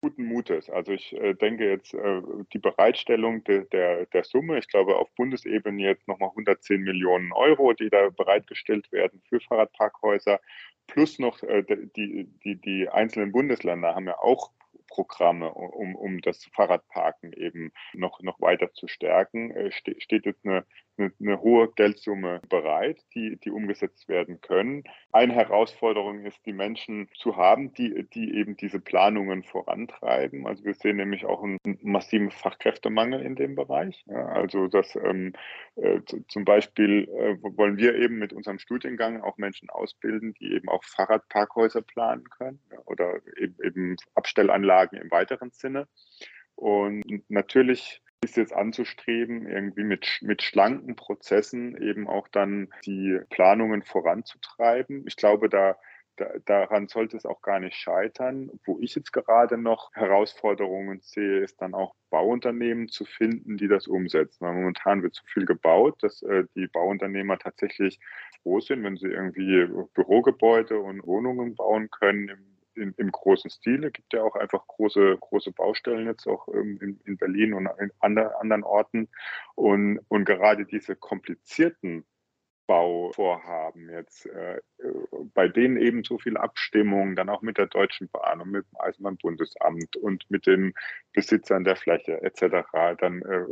guten 0.00 0.24
Mutes. 0.24 0.70
Also 0.70 0.92
ich 0.92 1.12
äh, 1.14 1.34
denke 1.34 1.68
jetzt 1.68 1.94
äh, 1.94 2.22
die 2.52 2.58
Bereitstellung 2.58 3.44
de, 3.44 3.66
der, 3.68 4.06
der 4.06 4.24
Summe, 4.24 4.58
ich 4.58 4.68
glaube 4.68 4.96
auf 4.96 5.10
Bundesebene 5.14 5.82
jetzt 5.82 6.08
nochmal 6.08 6.30
110 6.30 6.80
Millionen 6.82 7.32
Euro, 7.32 7.72
die 7.72 7.90
da 7.90 8.08
bereitgestellt 8.10 8.90
werden 8.92 9.22
für 9.28 9.40
Fahrradparkhäuser, 9.40 10.40
plus 10.86 11.18
noch 11.18 11.42
äh, 11.42 11.62
die, 11.96 12.28
die, 12.44 12.56
die 12.56 12.88
einzelnen 12.88 13.32
Bundesländer 13.32 13.94
haben 13.94 14.06
ja 14.06 14.18
auch 14.18 14.52
Programme, 14.88 15.52
um, 15.52 15.94
um 15.94 16.20
das 16.20 16.44
Fahrradparken 16.46 17.32
eben 17.32 17.72
noch, 17.94 18.20
noch 18.20 18.40
weiter 18.40 18.72
zu 18.72 18.88
stärken, 18.88 19.50
äh, 19.52 19.70
steht 19.70 20.26
jetzt 20.26 20.44
eine, 20.44 20.66
eine, 21.00 21.40
hohe 21.40 21.70
Geldsumme 21.72 22.40
bereit, 22.48 22.98
die, 23.14 23.36
die 23.36 23.50
umgesetzt 23.50 24.08
werden 24.08 24.40
können. 24.40 24.84
Eine 25.12 25.34
Herausforderung 25.34 26.24
ist, 26.24 26.44
die 26.46 26.52
Menschen 26.52 27.08
zu 27.16 27.36
haben, 27.36 27.72
die, 27.74 28.06
die 28.14 28.34
eben 28.34 28.56
diese 28.56 28.80
Planungen 28.80 29.42
vorantreiben. 29.42 30.46
Also 30.46 30.64
wir 30.64 30.74
sehen 30.74 30.96
nämlich 30.96 31.24
auch 31.24 31.42
einen 31.42 31.58
massiven 31.82 32.30
Fachkräftemangel 32.30 33.22
in 33.22 33.36
dem 33.36 33.54
Bereich. 33.54 34.04
Ja, 34.06 34.26
also 34.26 34.68
das 34.68 34.96
ähm, 34.96 35.32
äh, 35.76 36.00
zum 36.28 36.44
Beispiel 36.44 37.08
äh, 37.08 37.36
wollen 37.56 37.76
wir 37.76 37.94
eben 37.94 38.18
mit 38.18 38.32
unserem 38.32 38.58
Studiengang 38.58 39.22
auch 39.22 39.38
Menschen 39.38 39.70
ausbilden, 39.70 40.34
die 40.34 40.52
eben 40.52 40.68
auch 40.68 40.84
Fahrradparkhäuser 40.84 41.82
planen 41.82 42.24
können 42.24 42.60
ja, 42.70 42.78
oder 42.86 43.20
eben, 43.36 43.56
eben 43.64 43.96
Abstellanlagen 44.14 44.98
im 44.98 45.10
weiteren 45.10 45.50
Sinne. 45.50 45.88
Und 46.54 47.22
natürlich 47.30 48.02
ist 48.22 48.36
jetzt 48.36 48.52
anzustreben, 48.52 49.46
irgendwie 49.46 49.84
mit, 49.84 50.18
mit 50.20 50.42
schlanken 50.42 50.94
Prozessen 50.94 51.76
eben 51.80 52.06
auch 52.06 52.28
dann 52.28 52.68
die 52.84 53.18
Planungen 53.30 53.82
voranzutreiben. 53.82 55.04
Ich 55.06 55.16
glaube, 55.16 55.48
da, 55.48 55.76
da, 56.16 56.26
daran 56.44 56.88
sollte 56.88 57.16
es 57.16 57.24
auch 57.24 57.40
gar 57.40 57.60
nicht 57.60 57.76
scheitern. 57.76 58.50
Wo 58.66 58.78
ich 58.80 58.94
jetzt 58.94 59.12
gerade 59.12 59.56
noch 59.56 59.90
Herausforderungen 59.94 61.00
sehe, 61.00 61.40
ist 61.40 61.62
dann 61.62 61.72
auch 61.72 61.94
Bauunternehmen 62.10 62.88
zu 62.88 63.06
finden, 63.06 63.56
die 63.56 63.68
das 63.68 63.86
umsetzen. 63.86 64.44
Weil 64.46 64.54
momentan 64.54 65.02
wird 65.02 65.14
zu 65.14 65.24
viel 65.24 65.46
gebaut, 65.46 66.02
dass 66.02 66.20
äh, 66.22 66.44
die 66.54 66.66
Bauunternehmer 66.66 67.38
tatsächlich 67.38 67.98
froh 68.42 68.60
sind, 68.60 68.84
wenn 68.84 68.96
sie 68.96 69.08
irgendwie 69.08 69.66
Bürogebäude 69.94 70.78
und 70.78 71.06
Wohnungen 71.06 71.54
bauen 71.54 71.90
können 71.90 72.28
im 72.28 72.49
in, 72.74 72.94
im 72.96 73.10
großen 73.10 73.50
Stile. 73.50 73.88
Es 73.88 73.92
gibt 73.92 74.12
ja 74.12 74.22
auch 74.22 74.36
einfach 74.36 74.66
große, 74.66 75.16
große 75.20 75.52
Baustellen 75.52 76.06
jetzt 76.06 76.26
auch 76.26 76.48
ähm, 76.48 76.78
in, 76.80 77.00
in, 77.04 77.16
Berlin 77.16 77.54
und 77.54 77.68
in 77.78 77.92
anderen 78.00 78.64
Orten. 78.64 79.08
Und, 79.54 80.00
und 80.08 80.24
gerade 80.24 80.64
diese 80.66 80.96
komplizierten 80.96 82.04
Bauvorhaben 82.70 83.90
jetzt, 83.90 84.26
äh, 84.26 84.60
bei 85.34 85.48
denen 85.48 85.76
eben 85.76 86.04
so 86.04 86.18
viel 86.18 86.36
Abstimmung, 86.36 87.16
dann 87.16 87.28
auch 87.28 87.42
mit 87.42 87.58
der 87.58 87.66
Deutschen 87.66 88.08
Bahn 88.10 88.40
und 88.40 88.52
mit 88.52 88.64
dem 88.64 88.80
Eisenbahnbundesamt 88.80 89.96
und 89.96 90.30
mit 90.30 90.46
den 90.46 90.74
Besitzern 91.12 91.64
der 91.64 91.74
Fläche 91.74 92.22
etc. 92.22 92.68
dann 93.00 93.22
äh, 93.22 93.44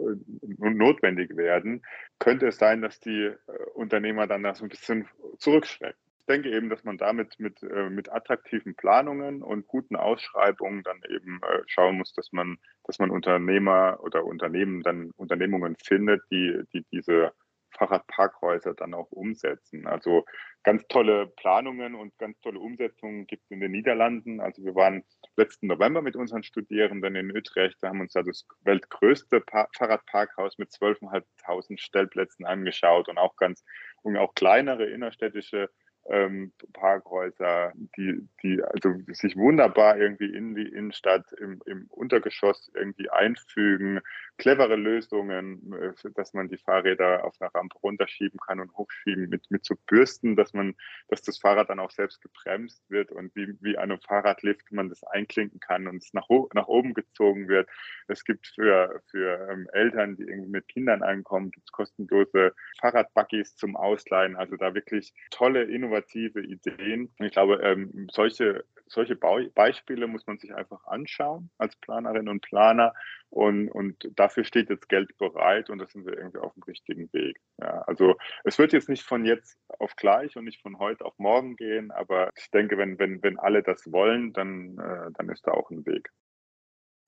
notwendig 0.59 1.37
werden, 1.37 1.85
könnte 2.21 2.47
es 2.47 2.59
sein, 2.59 2.81
dass 2.81 3.01
die 3.01 3.25
äh, 3.25 3.37
Unternehmer 3.75 4.29
dann 4.29 4.45
da 4.45 4.55
so 4.55 4.65
ein 4.65 4.69
bisschen 4.69 5.09
zurückschrecken 5.39 6.08
denke 6.29 6.51
eben, 6.51 6.69
dass 6.69 6.85
man 6.85 6.99
damit 6.99 7.39
mit, 7.39 7.63
äh, 7.63 7.91
mit 7.91 8.11
attraktiven 8.13 8.75
Planungen 8.77 9.43
und 9.43 9.67
guten 9.67 9.97
Ausschreibungen 9.97 10.83
dann 10.83 11.01
eben 11.09 11.41
äh, 11.43 11.63
schauen 11.67 11.99
muss, 11.99 12.13
dass 12.13 12.33
man, 12.33 12.59
dass 12.85 12.99
man 12.99 13.11
Unternehmer 13.11 13.99
oder 14.03 14.25
Unternehmen 14.25 14.83
dann 14.83 15.11
Unternehmungen 15.17 15.77
findet, 15.77 16.23
die, 16.31 16.63
die 16.73 16.85
diese 16.93 17.33
Fahrradparkhäuser 17.73 18.75
dann 18.75 18.95
auch 18.95 19.11
umsetzen. 19.11 19.87
Also 19.87 20.25
ganz 20.63 20.87
tolle 20.89 21.27
Planungen 21.27 21.95
und 21.95 22.17
ganz 22.19 22.41
tolle 22.41 22.59
Umsetzungen 22.59 23.27
gibt 23.27 23.45
es 23.45 23.51
in 23.51 23.61
den 23.61 23.73
Niederlanden. 23.73 24.41
Also 24.41 24.65
wir 24.65 24.75
waren 24.75 25.05
letzten 25.37 25.69
November 25.69 26.03
mit 26.03 26.17
unseren 26.17 26.43
Studierenden 26.43 27.15
in 27.15 27.37
Utrecht, 27.37 27.77
da 27.81 27.89
haben 27.89 28.01
uns 28.01 28.13
da 28.13 28.23
das 28.23 28.47
weltgrößte 28.63 29.41
pa 29.41 29.69
Fahrradparkhaus 29.77 30.59
mit 30.59 30.71
12.500 30.71 31.79
Stellplätzen 31.79 32.45
angeschaut 32.45 33.09
und 33.09 33.19
auch 33.19 33.37
ganz 33.37 33.65
und 34.03 34.17
auch 34.17 34.35
kleinere 34.35 34.87
innerstädtische 34.87 35.71
ähm, 36.09 36.53
Parkhäuser, 36.73 37.73
die, 37.97 38.27
die 38.43 38.63
also 38.63 38.95
sich 39.09 39.37
wunderbar 39.37 39.99
irgendwie 39.99 40.35
in 40.35 40.55
die 40.55 40.69
Innenstadt 40.69 41.33
im, 41.33 41.61
im 41.67 41.87
Untergeschoss 41.91 42.71
irgendwie 42.75 43.11
einfügen, 43.11 44.01
clevere 44.39 44.77
Lösungen, 44.77 45.73
äh, 45.73 46.11
dass 46.15 46.33
man 46.33 46.49
die 46.49 46.57
Fahrräder 46.57 47.25
auf 47.25 47.35
einer 47.41 47.55
Rampe 47.55 47.77
runterschieben 47.79 48.41
kann 48.41 48.61
und 48.61 48.73
hochschieben 48.77 49.29
mit, 49.29 49.51
mit 49.51 49.65
so 49.65 49.75
Bürsten, 49.87 50.37
dass 50.37 50.55
man, 50.55 50.75
dass 51.09 51.23
das 51.23 51.39
Fahrrad 51.39 51.69
dann 51.69 51.81
auch 51.81 51.91
selbst 51.91 52.23
gebremst 52.23 52.83
wird 52.89 53.13
und 53.13 53.35
wie, 53.35 53.55
wie 53.61 53.77
einem 53.77 54.01
Fahrradlift 54.01 54.73
man 54.73 54.89
das 54.89 55.03
einklinken 55.05 55.61
kann 55.61 55.87
und 55.87 55.97
es 55.97 56.15
nach, 56.15 56.29
nach 56.55 56.69
oben 56.69 56.95
gezogen 56.95 57.49
wird. 57.49 57.69
Es 58.07 58.25
gibt 58.25 58.47
für, 58.47 59.03
für 59.11 59.49
ähm, 59.51 59.69
Eltern, 59.73 60.17
die 60.17 60.23
irgendwie 60.23 60.51
mit 60.51 60.69
Kindern 60.69 61.03
ankommen, 61.03 61.51
gibt 61.51 61.67
es 61.67 61.73
kostenlose 61.73 62.55
Fahrradbuggies 62.81 63.57
zum 63.57 63.77
Ausleihen. 63.77 64.37
Also 64.37 64.57
da 64.57 64.75
wirklich 64.75 65.13
tolle, 65.31 65.65
innovative 65.65 66.41
Ideen. 66.41 67.13
Und 67.19 67.27
ich 67.27 67.33
glaube, 67.33 67.61
ähm, 67.63 68.09
solche, 68.13 68.65
solche 68.87 69.17
Beispiele 69.17 70.07
muss 70.07 70.27
man 70.27 70.39
sich 70.39 70.55
einfach 70.55 70.87
anschauen 70.87 71.51
als 71.59 71.77
Planerin 71.77 72.29
und 72.29 72.41
Planer. 72.41 72.95
Und, 73.31 73.69
und 73.69 74.09
dafür 74.29 74.45
steht 74.45 74.69
jetzt 74.69 74.91
Geld 74.91 75.17
bereit 75.17 75.71
und 75.71 75.79
da 75.79 75.87
sind 75.87 76.05
wir 76.05 76.17
irgendwie 76.17 76.39
auf 76.39 76.53
dem 76.53 76.63
richtigen 76.65 77.11
Weg. 77.15 77.41
Ja, 77.59 77.83
also 77.87 78.15
es 78.45 78.59
wird 78.59 78.75
jetzt 78.75 78.91
nicht 78.91 79.03
von 79.03 79.25
jetzt 79.25 79.59
auf 79.79 79.97
gleich 79.97 80.37
und 80.37 80.45
nicht 80.45 80.61
von 80.61 80.79
heute 80.79 81.07
auf 81.07 81.19
morgen 81.19 81.57
gehen, 81.57 81.91
aber 81.91 82.31
ich 82.37 82.51
denke, 82.51 82.77
wenn, 82.77 82.99
wenn, 82.99 83.23
wenn 83.23 83.39
alle 83.39 83.63
das 83.63 83.91
wollen, 83.91 84.35
dann, 84.35 84.79
äh, 84.79 85.11
dann 85.17 85.31
ist 85.31 85.47
da 85.47 85.53
auch 85.53 85.71
ein 85.71 85.87
Weg. 85.87 86.13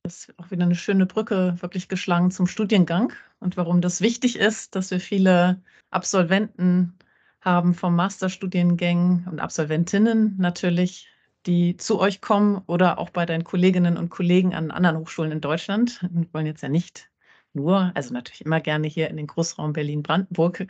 Das 0.03 0.29
ist 0.29 0.39
auch 0.39 0.51
wieder 0.51 0.65
eine 0.65 0.75
schöne 0.75 1.05
Brücke 1.05 1.57
wirklich 1.61 1.89
geschlagen 1.89 2.31
zum 2.31 2.47
Studiengang 2.47 3.13
und 3.39 3.59
warum 3.59 3.83
das 3.83 4.01
wichtig 4.01 4.39
ist, 4.39 4.75
dass 4.75 4.91
wir 4.91 4.99
viele 4.99 5.63
Absolventen 5.91 6.99
haben 7.43 7.75
vom 7.75 7.97
Masterstudiengängen 7.97 9.29
und 9.31 9.41
Absolventinnen 9.41 10.37
natürlich, 10.39 11.09
die 11.47 11.77
zu 11.77 11.99
euch 12.01 12.21
kommen 12.21 12.63
oder 12.67 12.99
auch 12.99 13.11
bei 13.11 13.27
deinen 13.27 13.45
Kolleginnen 13.45 13.97
und 13.97 14.11
Kollegen 14.11 14.55
an 14.55 14.71
anderen 14.71 14.99
Hochschulen 14.99 15.33
in 15.33 15.41
Deutschland. 15.41 16.01
Wir 16.11 16.27
wollen 16.33 16.47
jetzt 16.47 16.63
ja 16.63 16.69
nicht 16.69 17.11
nur, 17.53 17.93
also 17.95 18.15
natürlich 18.15 18.45
immer 18.45 18.61
gerne 18.61 18.87
hier 18.89 19.09
in 19.09 19.17
den 19.17 19.27
Großraum 19.27 19.73
Berlin-Brandenburg 19.73 20.67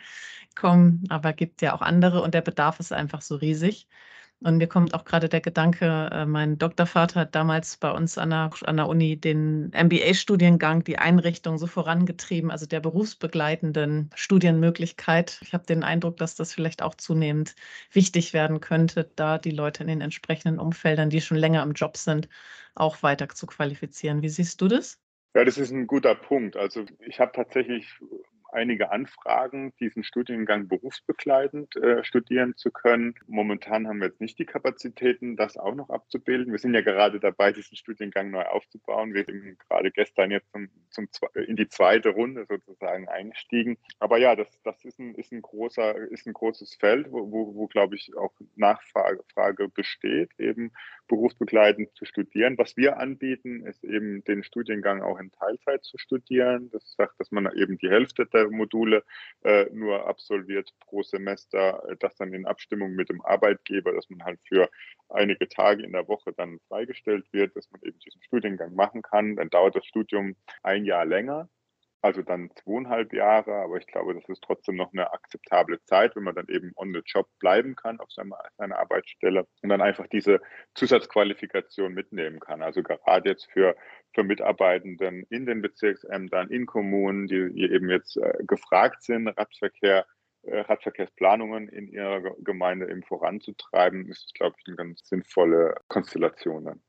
kommen, 0.54 1.04
aber 1.09 1.33
gibt 1.33 1.62
ja 1.62 1.74
auch 1.74 1.83
andere 1.83 2.22
und 2.22 2.35
der 2.35 2.40
Bedarf 2.42 2.80
ist 2.80 2.92
einfach 2.92 3.22
so 3.22 3.37
riesig. 3.37 3.88
Und 4.42 4.57
mir 4.57 4.68
kommt 4.68 4.94
auch 4.94 5.05
gerade 5.05 5.29
der 5.29 5.42
Gedanke, 5.42 6.09
äh, 6.12 6.24
mein 6.24 6.57
Doktorvater 6.57 7.20
hat 7.20 7.35
damals 7.35 7.76
bei 7.76 7.90
uns 7.90 8.16
an 8.16 8.31
der, 8.31 8.50
an 8.64 8.79
der 8.79 8.88
Uni 8.88 9.18
den 9.18 9.70
MBA-Studiengang, 9.74 10.83
die 10.83 10.98
Einrichtung 10.98 11.59
so 11.59 11.66
vorangetrieben, 11.66 12.50
also 12.50 12.64
der 12.64 12.81
berufsbegleitenden 12.81 14.09
Studienmöglichkeit. 14.14 15.38
Ich 15.42 15.53
habe 15.53 15.66
den 15.66 15.85
Eindruck, 15.85 16.16
dass 16.16 16.37
das 16.37 16.55
vielleicht 16.55 16.81
auch 16.81 16.94
zunehmend 16.94 17.55
wichtig 17.92 18.33
werden 18.33 18.61
könnte, 18.61 19.11
da 19.14 19.37
die 19.37 19.50
Leute 19.50 19.83
in 19.83 19.88
den 19.88 20.00
entsprechenden 20.00 20.59
Umfeldern, 20.59 21.11
die 21.11 21.20
schon 21.20 21.37
länger 21.37 21.62
im 21.62 21.72
Job 21.72 21.98
sind, 21.98 22.29
auch 22.74 23.03
weiter 23.03 23.29
zu 23.29 23.46
qualifizieren. 23.46 24.22
Wie 24.22 24.31
siehst 24.31 24.59
du 24.62 24.68
das? 24.68 24.98
Ja, 25.35 25.44
das 25.44 25.59
ist 25.59 25.70
ein 25.70 25.87
guter 25.87 26.14
Punkt. 26.14 26.57
Also 26.57 26.87
ich 27.00 27.20
habe 27.20 27.33
tatsächlich 27.35 27.87
einige 28.52 28.90
Anfragen, 28.90 29.72
diesen 29.80 30.04
Studiengang 30.04 30.68
berufsbegleitend 30.68 31.76
äh, 31.76 32.04
studieren 32.04 32.54
zu 32.56 32.70
können. 32.70 33.14
Momentan 33.26 33.86
haben 33.86 33.98
wir 33.98 34.08
jetzt 34.08 34.20
nicht 34.20 34.38
die 34.38 34.46
Kapazitäten, 34.46 35.36
das 35.36 35.56
auch 35.56 35.74
noch 35.74 35.90
abzubilden. 35.90 36.52
Wir 36.52 36.58
sind 36.58 36.74
ja 36.74 36.80
gerade 36.80 37.20
dabei, 37.20 37.52
diesen 37.52 37.76
Studiengang 37.76 38.30
neu 38.30 38.42
aufzubauen. 38.42 39.14
Wir 39.14 39.24
sind 39.24 39.58
gerade 39.58 39.90
gestern 39.90 40.30
jetzt 40.30 40.50
zum, 40.52 40.68
zum, 40.90 41.08
in 41.34 41.56
die 41.56 41.68
zweite 41.68 42.10
Runde 42.10 42.46
sozusagen 42.48 43.08
eingestiegen. 43.08 43.78
Aber 43.98 44.18
ja, 44.18 44.36
das, 44.36 44.48
das 44.62 44.84
ist, 44.84 44.98
ein, 44.98 45.14
ist, 45.14 45.32
ein 45.32 45.42
großer, 45.42 45.96
ist 46.10 46.26
ein 46.26 46.32
großes 46.32 46.74
Feld, 46.74 47.10
wo, 47.10 47.30
wo, 47.30 47.54
wo 47.54 47.66
glaube 47.66 47.96
ich, 47.96 48.16
auch 48.16 48.32
Nachfrage 48.56 49.22
Frage 49.32 49.68
besteht, 49.68 50.30
eben 50.38 50.72
berufsbegleitend 51.08 51.94
zu 51.94 52.04
studieren. 52.04 52.56
Was 52.58 52.76
wir 52.76 52.98
anbieten, 52.98 53.66
ist 53.66 53.84
eben 53.84 54.22
den 54.24 54.42
Studiengang 54.42 55.02
auch 55.02 55.18
in 55.18 55.32
Teilzeit 55.32 55.84
zu 55.84 55.98
studieren. 55.98 56.70
Das 56.70 56.92
sagt, 56.92 57.18
dass 57.18 57.30
man 57.30 57.50
eben 57.56 57.78
die 57.78 57.90
Hälfte 57.90 58.26
der 58.26 58.39
Module 58.48 59.05
äh, 59.42 59.66
nur 59.72 60.07
absolviert 60.07 60.70
pro 60.81 61.03
Semester, 61.03 61.83
äh, 61.88 61.96
das 61.98 62.16
dann 62.16 62.33
in 62.33 62.46
Abstimmung 62.46 62.92
mit 62.92 63.09
dem 63.09 63.20
Arbeitgeber, 63.22 63.92
dass 63.92 64.09
man 64.11 64.24
halt 64.24 64.40
für 64.46 64.68
einige 65.09 65.48
Tage 65.48 65.83
in 65.83 65.92
der 65.92 66.09
Woche 66.09 66.33
dann 66.33 66.59
freigestellt 66.68 67.26
wird, 67.33 67.57
dass 67.57 67.70
man 67.70 67.81
eben 67.83 67.98
diesen 67.98 68.22
Studiengang 68.22 68.74
machen 68.74 69.03
kann. 69.03 69.37
Dann 69.37 69.50
dauert 69.50 69.76
das 69.76 69.87
Studium 69.87 70.37
ein 70.62 70.85
Jahr 70.85 71.05
länger 71.05 71.48
also 72.02 72.22
dann 72.22 72.50
zweieinhalb 72.54 73.12
Jahre, 73.12 73.54
aber 73.56 73.76
ich 73.76 73.86
glaube, 73.86 74.14
das 74.14 74.28
ist 74.28 74.42
trotzdem 74.42 74.76
noch 74.76 74.92
eine 74.92 75.12
akzeptable 75.12 75.82
Zeit, 75.84 76.16
wenn 76.16 76.22
man 76.22 76.34
dann 76.34 76.48
eben 76.48 76.72
on 76.76 76.92
the 76.92 77.02
job 77.04 77.26
bleiben 77.38 77.76
kann 77.76 78.00
auf 78.00 78.10
seiner, 78.10 78.38
seiner 78.56 78.78
Arbeitsstelle 78.78 79.46
und 79.62 79.68
dann 79.68 79.82
einfach 79.82 80.06
diese 80.06 80.40
Zusatzqualifikation 80.74 81.92
mitnehmen 81.92 82.40
kann. 82.40 82.62
Also 82.62 82.82
gerade 82.82 83.28
jetzt 83.28 83.50
für, 83.52 83.76
für 84.14 84.24
Mitarbeitenden 84.24 85.24
in 85.28 85.46
den 85.46 85.60
Bezirksämtern, 85.60 86.48
in 86.50 86.66
Kommunen, 86.66 87.26
die, 87.26 87.52
die 87.52 87.70
eben 87.70 87.90
jetzt 87.90 88.16
äh, 88.16 88.32
gefragt 88.46 89.02
sind, 89.02 89.28
Radverkehr 89.28 90.06
äh, 90.42 90.60
Radverkehrsplanungen 90.60 91.68
in 91.68 91.88
ihrer 91.88 92.34
Gemeinde 92.38 92.90
eben 92.90 93.02
voranzutreiben, 93.02 94.08
ist 94.08 94.24
es, 94.26 94.32
glaube 94.32 94.56
ich, 94.58 94.66
eine 94.66 94.76
ganz 94.76 95.06
sinnvolle 95.06 95.76
Konstellation. 95.88 96.64
Dann. 96.64 96.82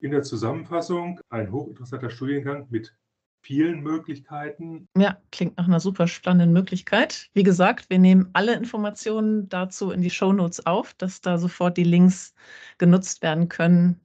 In 0.00 0.10
der 0.10 0.22
Zusammenfassung 0.22 1.18
ein 1.30 1.50
hochinteressanter 1.50 2.10
Studiengang 2.10 2.66
mit 2.70 2.94
vielen 3.48 3.80
Möglichkeiten. 3.80 4.90
Ja, 4.94 5.16
klingt 5.32 5.56
nach 5.56 5.66
einer 5.66 5.80
super 5.80 6.06
spannenden 6.06 6.52
Möglichkeit. 6.52 7.30
Wie 7.32 7.42
gesagt, 7.42 7.88
wir 7.88 7.98
nehmen 7.98 8.28
alle 8.34 8.54
Informationen 8.54 9.48
dazu 9.48 9.90
in 9.90 10.02
die 10.02 10.10
Shownotes 10.10 10.66
auf, 10.66 10.92
dass 10.92 11.22
da 11.22 11.38
sofort 11.38 11.78
die 11.78 11.84
Links 11.84 12.34
genutzt 12.76 13.22
werden 13.22 13.48
können, 13.48 14.02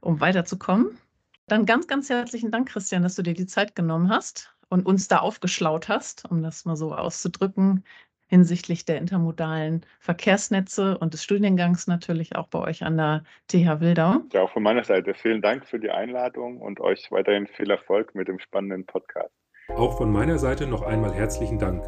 um 0.00 0.18
weiterzukommen. 0.20 0.98
Dann 1.46 1.66
ganz, 1.66 1.86
ganz 1.86 2.10
herzlichen 2.10 2.50
Dank, 2.50 2.68
Christian, 2.68 3.04
dass 3.04 3.14
du 3.14 3.22
dir 3.22 3.34
die 3.34 3.46
Zeit 3.46 3.76
genommen 3.76 4.08
hast 4.08 4.56
und 4.70 4.84
uns 4.86 5.06
da 5.06 5.18
aufgeschlaut 5.18 5.88
hast, 5.88 6.28
um 6.28 6.42
das 6.42 6.64
mal 6.64 6.74
so 6.74 6.92
auszudrücken, 6.92 7.84
hinsichtlich 8.30 8.84
der 8.84 8.98
intermodalen 8.98 9.84
Verkehrsnetze 9.98 10.96
und 10.96 11.12
des 11.14 11.24
Studiengangs 11.24 11.88
natürlich 11.88 12.36
auch 12.36 12.46
bei 12.46 12.60
euch 12.60 12.84
an 12.84 12.96
der 12.96 13.24
TH 13.48 13.80
Wildau. 13.80 14.20
Ja, 14.32 14.42
auch 14.42 14.52
von 14.52 14.62
meiner 14.62 14.84
Seite 14.84 15.14
vielen 15.14 15.42
Dank 15.42 15.66
für 15.66 15.80
die 15.80 15.90
Einladung 15.90 16.60
und 16.60 16.80
euch 16.80 17.10
weiterhin 17.10 17.48
viel 17.48 17.70
Erfolg 17.70 18.14
mit 18.14 18.28
dem 18.28 18.38
spannenden 18.38 18.86
Podcast. 18.86 19.34
Auch 19.76 19.98
von 19.98 20.12
meiner 20.12 20.38
Seite 20.38 20.66
noch 20.68 20.82
einmal 20.82 21.12
herzlichen 21.12 21.58
Dank. 21.58 21.82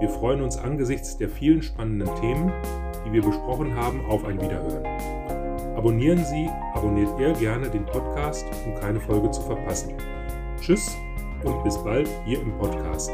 Wir 0.00 0.10
freuen 0.10 0.42
uns 0.42 0.58
angesichts 0.58 1.16
der 1.16 1.30
vielen 1.30 1.62
spannenden 1.62 2.14
Themen, 2.16 2.52
die 3.06 3.12
wir 3.12 3.22
besprochen 3.22 3.74
haben, 3.74 4.04
auf 4.06 4.24
ein 4.26 4.40
Wiederhören. 4.40 4.84
Abonnieren 5.76 6.24
Sie, 6.24 6.48
abonniert 6.74 7.18
ihr 7.18 7.32
gerne 7.32 7.70
den 7.70 7.86
Podcast, 7.86 8.44
um 8.66 8.74
keine 8.74 9.00
Folge 9.00 9.30
zu 9.30 9.40
verpassen. 9.40 9.94
Tschüss 10.60 10.94
und 11.44 11.62
bis 11.64 11.82
bald 11.82 12.08
hier 12.26 12.40
im 12.40 12.56
Podcast. 12.58 13.10